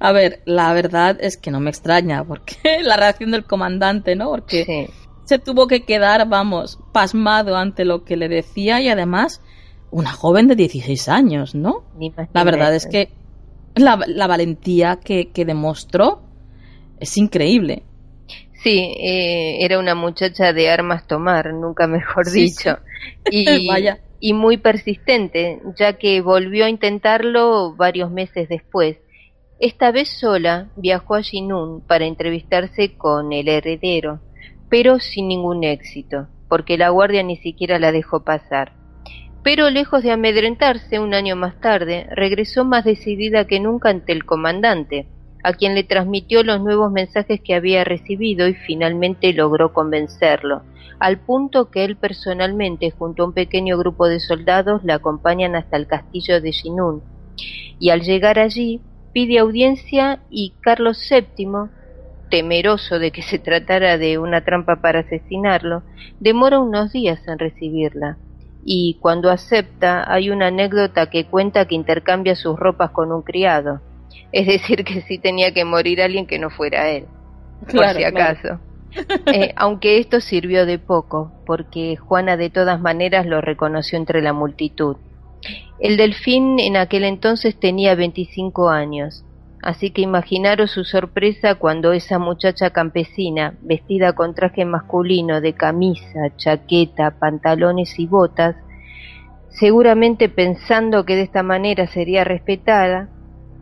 [0.01, 4.31] A ver, la verdad es que no me extraña, porque la reacción del comandante, ¿no?
[4.31, 4.91] Porque
[5.25, 9.41] se tuvo que quedar, vamos, pasmado ante lo que le decía y además
[9.91, 11.85] una joven de 16 años, ¿no?
[12.33, 13.11] La verdad es que
[13.75, 16.23] la, la valentía que, que demostró
[16.99, 17.83] es increíble.
[18.63, 22.79] Sí, eh, era una muchacha de armas tomar, nunca mejor dicho.
[23.31, 23.99] Y, Vaya.
[24.21, 28.99] y muy persistente, ya que volvió a intentarlo varios meses después.
[29.59, 34.21] Esta vez sola viajó a Jinun para entrevistarse con el heredero,
[34.73, 38.73] pero sin ningún éxito, porque la guardia ni siquiera la dejó pasar.
[39.43, 44.25] Pero lejos de amedrentarse, un año más tarde, regresó más decidida que nunca ante el
[44.25, 45.09] comandante,
[45.45, 50.63] a quien le transmitió los nuevos mensajes que había recibido y finalmente logró convencerlo,
[50.99, 55.77] al punto que él personalmente, junto a un pequeño grupo de soldados, la acompañan hasta
[55.77, 57.03] el castillo de Jinun.
[57.79, 58.81] Y al llegar allí,
[59.13, 61.69] pide audiencia y Carlos VII,
[62.33, 65.83] temeroso de que se tratara de una trampa para asesinarlo,
[66.19, 68.17] demora unos días en recibirla.
[68.65, 73.83] Y cuando acepta, hay una anécdota que cuenta que intercambia sus ropas con un criado.
[74.33, 77.05] Es decir, que sí tenía que morir alguien que no fuera él,
[77.61, 78.31] por Claro, si claro.
[78.31, 78.61] acaso.
[79.27, 84.33] Eh, aunque esto sirvió de poco, porque Juana de todas maneras lo reconoció entre la
[84.33, 84.97] multitud.
[85.81, 89.23] El delfín en aquel entonces tenía 25 años,
[89.63, 96.37] así que imaginaros su sorpresa cuando esa muchacha campesina, vestida con traje masculino de camisa,
[96.37, 98.57] chaqueta, pantalones y botas,
[99.49, 103.09] seguramente pensando que de esta manera sería respetada,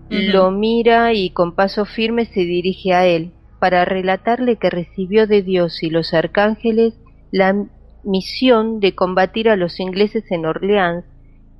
[0.08, 5.42] lo mira y con paso firme se dirige a él para relatarle que recibió de
[5.42, 6.94] Dios y los arcángeles
[7.30, 7.54] la
[8.02, 11.04] misión de combatir a los ingleses en Orleans,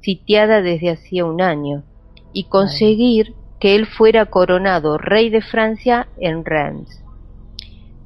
[0.01, 1.85] sitiada desde hacía un año,
[2.33, 7.05] y conseguir que él fuera coronado rey de Francia en Reims.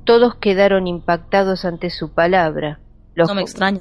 [0.04, 2.80] Todos quedaron impactados ante su palabra.
[3.14, 3.80] Los No me extraña.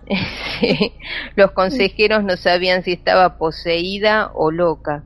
[1.35, 5.03] Los consejeros no sabían si estaba poseída o loca.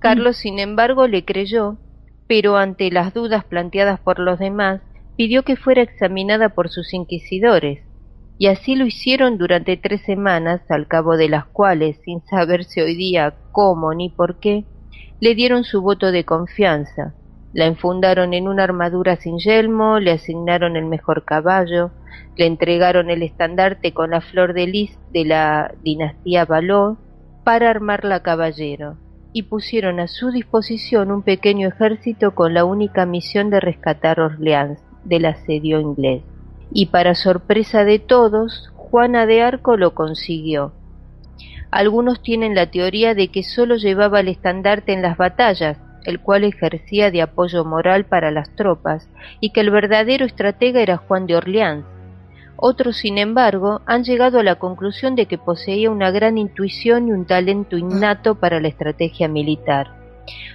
[0.00, 1.78] Carlos, sin embargo, le creyó,
[2.26, 4.80] pero ante las dudas planteadas por los demás,
[5.16, 7.84] pidió que fuera examinada por sus inquisidores,
[8.36, 12.96] y así lo hicieron durante tres semanas, al cabo de las cuales, sin saberse hoy
[12.96, 14.64] día cómo ni por qué,
[15.22, 17.14] le dieron su voto de confianza,
[17.52, 21.92] la enfundaron en una armadura sin yelmo, le asignaron el mejor caballo,
[22.36, 26.96] le entregaron el estandarte con la flor de lis de la dinastía Való
[27.44, 28.96] para armarla caballero
[29.32, 34.80] y pusieron a su disposición un pequeño ejército con la única misión de rescatar Orleans
[35.04, 36.24] del asedio inglés.
[36.72, 40.72] Y para sorpresa de todos, Juana de Arco lo consiguió.
[41.72, 46.44] Algunos tienen la teoría de que solo llevaba el estandarte en las batallas, el cual
[46.44, 49.08] ejercía de apoyo moral para las tropas,
[49.40, 51.86] y que el verdadero estratega era Juan de Orleans.
[52.56, 57.12] Otros, sin embargo, han llegado a la conclusión de que poseía una gran intuición y
[57.12, 59.96] un talento innato para la estrategia militar.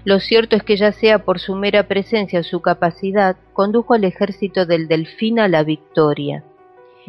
[0.05, 4.03] Lo cierto es que ya sea por su mera presencia o su capacidad, condujo al
[4.03, 6.43] ejército del Delfín a la victoria.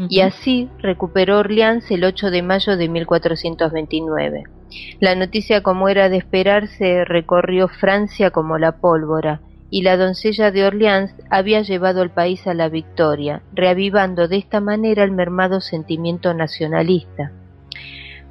[0.08, 4.44] Y así recuperó Orleans el 8 de mayo de 1429.
[5.00, 9.40] La noticia, como era de esperarse, recorrió Francia como la pólvora,
[9.70, 14.60] y la doncella de Orleans había llevado al país a la victoria, reavivando de esta
[14.60, 17.32] manera el mermado sentimiento nacionalista.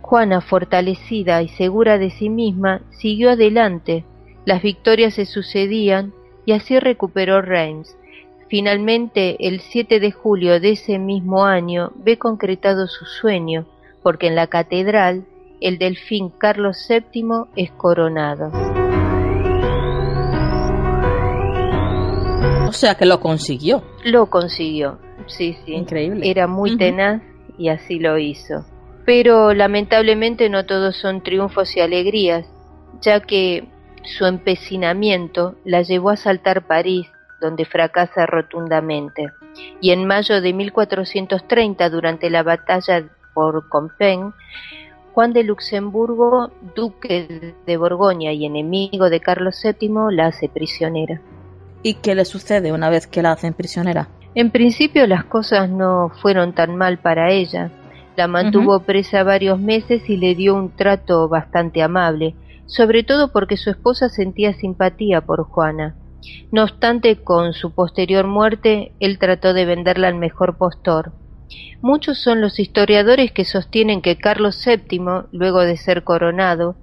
[0.01, 4.05] Juana, fortalecida y segura de sí misma, siguió adelante,
[4.45, 6.13] las victorias se sucedían
[6.45, 7.97] y así recuperó Reims.
[8.49, 13.65] Finalmente, el 7 de julio de ese mismo año, ve concretado su sueño,
[14.01, 15.25] porque en la catedral
[15.59, 18.51] el delfín Carlos VII es coronado.
[22.67, 23.83] O sea que lo consiguió.
[24.05, 25.73] Lo consiguió, sí, sí.
[25.73, 26.29] Increíble.
[26.29, 27.21] Era muy tenaz
[27.57, 28.65] y así lo hizo.
[29.05, 32.45] Pero lamentablemente no todos son triunfos y alegrías,
[33.01, 33.67] ya que
[34.03, 37.07] su empecinamiento la llevó a saltar París,
[37.39, 39.31] donde fracasa rotundamente.
[39.81, 44.33] Y en mayo de 1430, durante la batalla por Compiègne,
[45.13, 51.21] Juan de Luxemburgo, duque de Borgoña y enemigo de Carlos VII, la hace prisionera.
[51.81, 54.09] ¿Y qué le sucede una vez que la hacen prisionera?
[54.35, 57.71] En principio las cosas no fueron tan mal para ella.
[58.15, 62.35] La mantuvo presa varios meses y le dio un trato bastante amable,
[62.67, 65.95] sobre todo porque su esposa sentía simpatía por Juana.
[66.51, 71.13] No obstante, con su posterior muerte, él trató de venderla al mejor postor.
[71.81, 74.99] Muchos son los historiadores que sostienen que Carlos VII,
[75.31, 76.75] luego de ser coronado,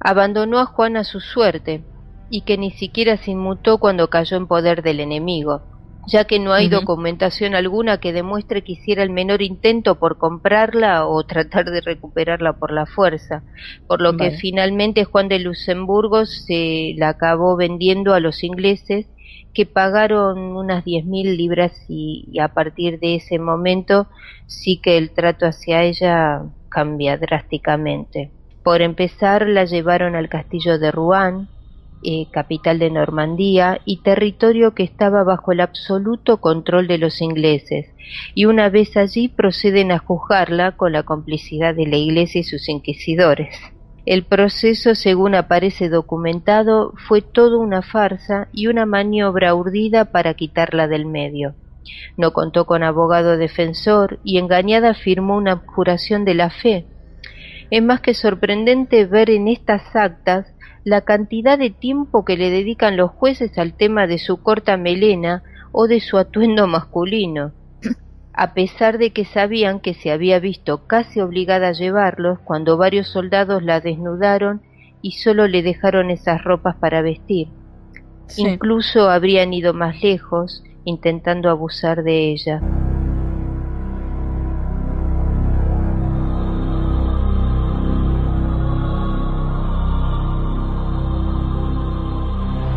[0.00, 1.84] abandonó a Juana a su suerte
[2.30, 5.62] y que ni siquiera se inmutó cuando cayó en poder del enemigo.
[6.08, 11.06] Ya que no hay documentación alguna que demuestre que hiciera el menor intento por comprarla
[11.06, 13.42] o tratar de recuperarla por la fuerza,
[13.86, 19.06] por lo que finalmente Juan de Luxemburgo se la acabó vendiendo a los ingleses
[19.52, 24.06] que pagaron unas 10.000 libras y, y, a partir de ese momento
[24.46, 28.30] sí que el trato hacia ella cambia drásticamente.
[28.62, 31.48] Por empezar la llevaron al castillo de Rouen,
[32.02, 37.86] eh, capital de Normandía, y territorio que estaba bajo el absoluto control de los ingleses,
[38.34, 42.68] y una vez allí proceden a juzgarla con la complicidad de la Iglesia y sus
[42.68, 43.56] inquisidores.
[44.06, 50.88] El proceso, según aparece documentado, fue todo una farsa y una maniobra urdida para quitarla
[50.88, 51.54] del medio.
[52.16, 56.86] No contó con abogado defensor y engañada firmó una abjuración de la fe.
[57.70, 60.46] Es más que sorprendente ver en estas actas
[60.84, 65.42] la cantidad de tiempo que le dedican los jueces al tema de su corta melena
[65.72, 67.52] o de su atuendo masculino,
[68.32, 73.08] a pesar de que sabían que se había visto casi obligada a llevarlos cuando varios
[73.08, 74.62] soldados la desnudaron
[75.02, 77.48] y solo le dejaron esas ropas para vestir.
[78.36, 82.60] Incluso habrían ido más lejos, intentando abusar de ella.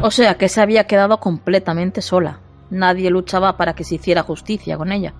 [0.04, 2.40] O sea que se había quedado completamente sola.
[2.72, 5.14] Nadie luchaba para que se hiciera justicia con ella.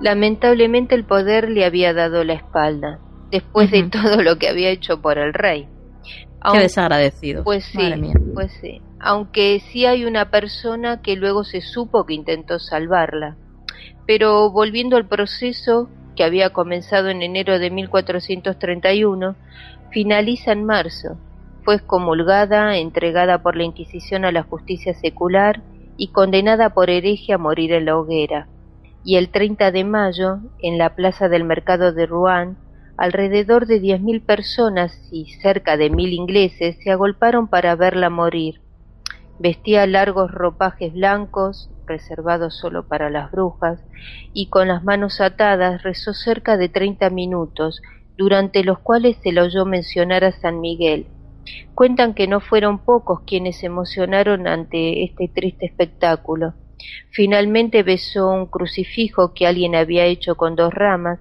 [0.00, 2.98] Lamentablemente el poder le había dado la espalda,
[3.30, 5.68] después de todo lo que había hecho por el rey.
[6.52, 7.44] Qué desagradecido.
[7.44, 7.92] Pues sí,
[8.34, 8.82] pues sí.
[8.98, 13.36] Aunque sí hay una persona que luego se supo que intentó salvarla.
[14.06, 19.36] Pero volviendo al proceso que había comenzado en enero de 1431,
[19.90, 21.18] finaliza en marzo
[21.64, 25.62] fue excomulgada, entregada por la Inquisición a la justicia secular
[25.96, 28.48] y condenada por hereje a morir en la hoguera.
[29.04, 32.56] Y el 30 de mayo, en la plaza del mercado de Rouen,
[32.96, 38.60] alrededor de diez mil personas y cerca de mil ingleses se agolparon para verla morir.
[39.38, 43.80] Vestía largos ropajes blancos, reservados solo para las brujas,
[44.34, 47.80] y con las manos atadas rezó cerca de treinta minutos,
[48.18, 51.06] durante los cuales se la oyó mencionar a San Miguel,
[51.74, 56.54] Cuentan que no fueron pocos quienes se emocionaron ante este triste espectáculo.
[57.10, 61.20] Finalmente besó un crucifijo que alguien había hecho con dos ramas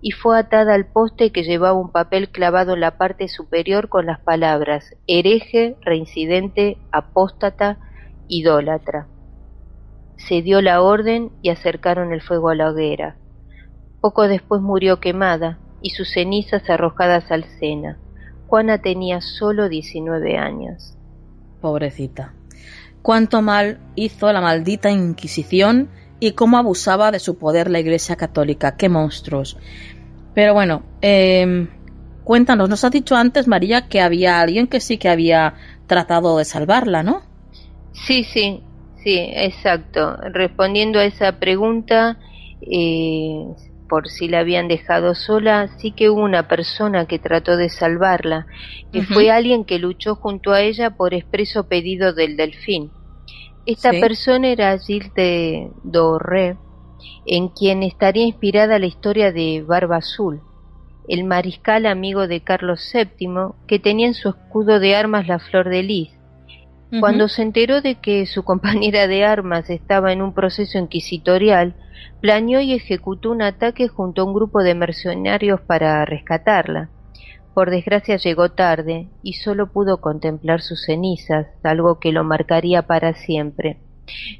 [0.00, 4.06] y fue atada al poste que llevaba un papel clavado en la parte superior con
[4.06, 7.78] las palabras hereje, reincidente, apóstata,
[8.28, 9.08] idólatra.
[10.16, 13.16] Se dio la orden y acercaron el fuego a la hoguera.
[14.00, 17.98] Poco después murió quemada y sus cenizas arrojadas al Sena.
[18.48, 20.96] Juana tenía solo 19 años.
[21.60, 22.32] Pobrecita.
[23.02, 28.76] Cuánto mal hizo la maldita Inquisición y cómo abusaba de su poder la Iglesia Católica.
[28.76, 29.58] Qué monstruos.
[30.34, 31.68] Pero bueno, em,
[32.24, 35.54] cuéntanos, nos has dicho antes, María, que había alguien que sí que había
[35.86, 37.20] tratado de salvarla, ¿no?
[37.92, 38.62] Sí, sí,
[39.04, 40.16] sí, exacto.
[40.32, 42.18] Respondiendo a esa pregunta,
[42.62, 43.44] eh,
[43.88, 48.46] por si la habían dejado sola, sí que hubo una persona que trató de salvarla,
[48.92, 52.90] que fue alguien que luchó junto a ella por expreso pedido del delfín.
[53.66, 56.56] Esta persona era Gilles de Doré,
[57.26, 60.40] en quien estaría inspirada la historia de Barba Azul,
[61.08, 65.68] el mariscal amigo de Carlos VII, que tenía en su escudo de armas la flor
[65.68, 66.10] de lis.
[67.00, 71.74] Cuando se enteró de que su compañera de armas estaba en un proceso inquisitorial,
[72.20, 76.90] planeó y ejecutó un ataque junto a un grupo de mercenarios para rescatarla.
[77.54, 83.14] Por desgracia llegó tarde y solo pudo contemplar sus cenizas, algo que lo marcaría para
[83.14, 83.78] siempre.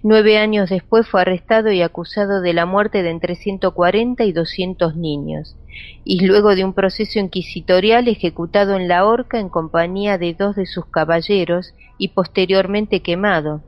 [0.03, 4.97] Nueve años después fue arrestado y acusado de la muerte de entre 140 y 200
[4.97, 5.57] niños,
[6.05, 10.67] y luego de un proceso inquisitorial ejecutado en la horca en compañía de dos de
[10.67, 13.63] sus caballeros y posteriormente quemado.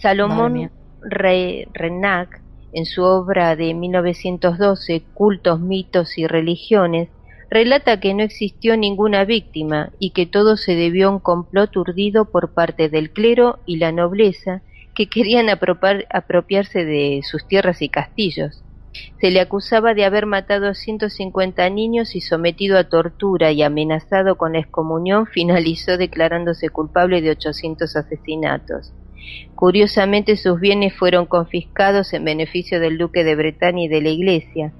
[0.00, 0.70] Salomón
[1.02, 2.42] Renac
[2.72, 7.08] en su obra de 1912, Cultos, mitos y religiones,
[7.50, 12.24] relata que no existió ninguna víctima y que todo se debió a un complot urdido
[12.24, 14.62] por parte del clero y la nobleza
[14.94, 18.62] que querían apropiarse de sus tierras y castillos.
[19.20, 24.36] Se le acusaba de haber matado a 150 niños y sometido a tortura y amenazado
[24.36, 28.92] con la excomunión, finalizó declarándose culpable de 800 asesinatos.
[29.54, 34.72] Curiosamente sus bienes fueron confiscados en beneficio del duque de Bretaña y de la iglesia.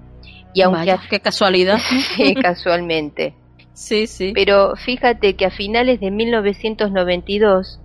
[0.55, 1.79] Y aunque qué casualidad.
[2.43, 3.35] casualmente.
[3.73, 4.33] Sí, sí.
[4.35, 7.81] Pero fíjate que a finales de 1992,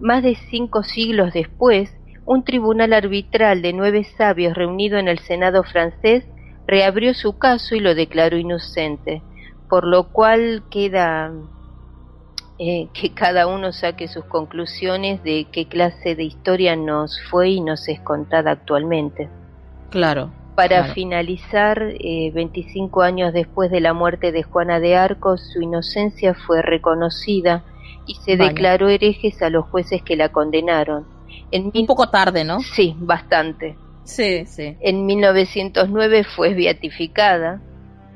[0.00, 1.90] más de cinco siglos después,
[2.24, 6.24] un tribunal arbitral de nueve sabios reunido en el Senado francés
[6.66, 9.22] reabrió su caso y lo declaró inocente,
[9.68, 11.32] por lo cual queda
[12.58, 17.60] eh, que cada uno saque sus conclusiones de qué clase de historia nos fue y
[17.60, 19.28] nos es contada actualmente.
[19.90, 20.32] Claro.
[20.54, 26.32] Para finalizar, eh, 25 años después de la muerte de Juana de Arcos, su inocencia
[26.32, 27.62] fue reconocida
[28.06, 31.04] y se declaró herejes a los jueces que la condenaron.
[31.50, 32.60] En Un poco tarde, ¿no?
[32.60, 33.76] Sí, bastante.
[34.04, 34.76] Sí, sí.
[34.80, 37.60] En 1909 fue beatificada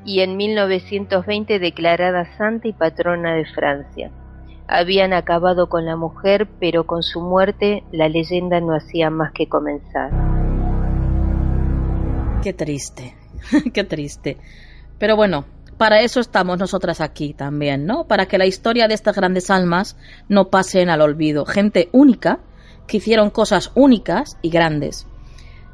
[0.07, 4.11] y en 1920 declarada santa y patrona de Francia.
[4.73, 9.49] Habían acabado con la mujer, pero con su muerte la leyenda no hacía más que
[9.49, 10.13] comenzar.
[12.41, 13.17] Qué triste,
[13.75, 14.37] qué triste.
[14.97, 15.45] Pero bueno,
[15.77, 18.07] para eso estamos nosotras aquí también, ¿no?
[18.07, 19.97] Para que la historia de estas grandes almas
[20.29, 21.47] no pasen al olvido.
[21.47, 22.39] Gente única
[22.87, 25.09] que hicieron cosas únicas y grandes.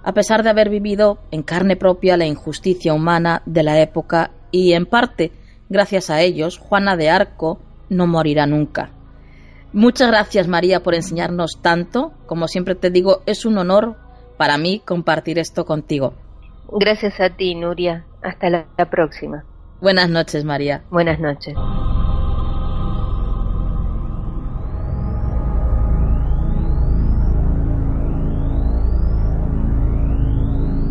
[0.05, 4.72] A pesar de haber vivido en carne propia la injusticia humana de la época y
[4.72, 5.32] en parte
[5.68, 8.91] gracias a ellos, Juana de Arco no morirá nunca.
[9.72, 12.12] Muchas gracias María por enseñarnos tanto.
[12.26, 13.97] Como siempre te digo, es un honor
[14.37, 16.14] para mí compartir esto contigo.
[16.70, 18.05] Gracias a ti, Nuria.
[18.22, 19.45] Hasta la, próxima.
[19.80, 20.82] Buenas noches, María.
[20.91, 21.55] Buenas noches.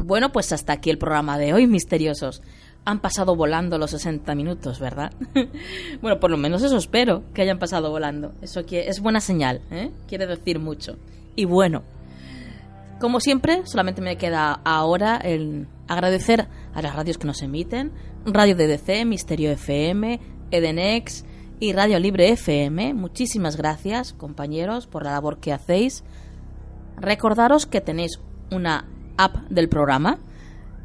[0.05, 2.43] Bueno, pues hasta aquí el programa de hoy, misteriosos
[2.85, 5.11] han pasado volando los 60 minutos, ¿verdad?
[6.01, 8.33] bueno, por lo menos eso espero, que hayan pasado volando.
[8.41, 9.91] Eso es buena señal, ¿eh?
[10.07, 10.95] quiere decir mucho.
[11.35, 11.83] Y bueno,
[12.99, 17.91] como siempre, solamente me queda ahora el agradecer a las radios que nos emiten,
[18.25, 20.19] Radio DDC, Misterio FM,
[20.51, 21.25] Edenex
[21.59, 22.93] y Radio Libre FM.
[22.93, 26.03] Muchísimas gracias, compañeros, por la labor que hacéis.
[26.97, 28.19] Recordaros que tenéis
[28.51, 30.19] una app del programa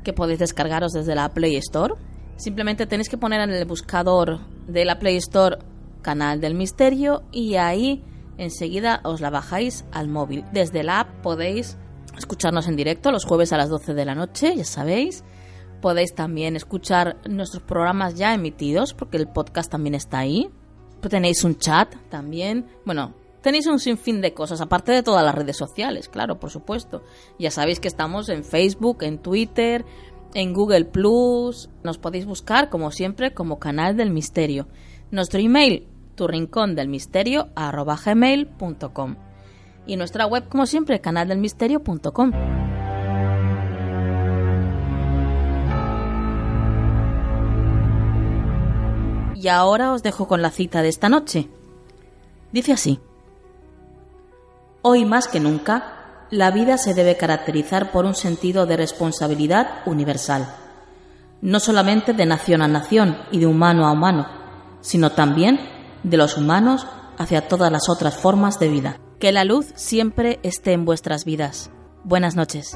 [0.03, 1.95] que podéis descargaros desde la Play Store.
[2.37, 5.59] Simplemente tenéis que poner en el buscador de la Play Store
[6.03, 8.03] Canal del Misterio y ahí
[8.39, 10.45] enseguida os la bajáis al móvil.
[10.53, 11.77] Desde la app podéis
[12.17, 15.25] escucharnos en directo los jueves a las 12 de la noche, ya sabéis.
[15.81, 20.51] Podéis también escuchar nuestros programas ya emitidos porque el podcast también está ahí.
[21.09, 22.67] Tenéis un chat también.
[22.85, 27.03] Bueno, Tenéis un sinfín de cosas, aparte de todas las redes sociales, claro, por supuesto.
[27.39, 29.87] Ya sabéis que estamos en Facebook, en Twitter,
[30.35, 31.71] en Google Plus.
[31.83, 34.69] Nos podéis buscar, como siempre, como Canal del Misterio.
[35.11, 36.27] Nuestro email, tu.
[39.87, 42.33] Y nuestra web, como siempre, canaldelmisterio.com.
[49.35, 51.49] Y ahora os dejo con la cita de esta noche.
[52.53, 53.01] Dice así.
[54.83, 60.49] Hoy más que nunca, la vida se debe caracterizar por un sentido de responsabilidad universal,
[61.43, 64.27] no solamente de nación a nación y de humano a humano,
[64.81, 65.61] sino también
[66.03, 66.87] de los humanos
[67.19, 68.97] hacia todas las otras formas de vida.
[69.19, 71.71] Que la luz siempre esté en vuestras vidas.
[72.05, 72.73] Buenas noches.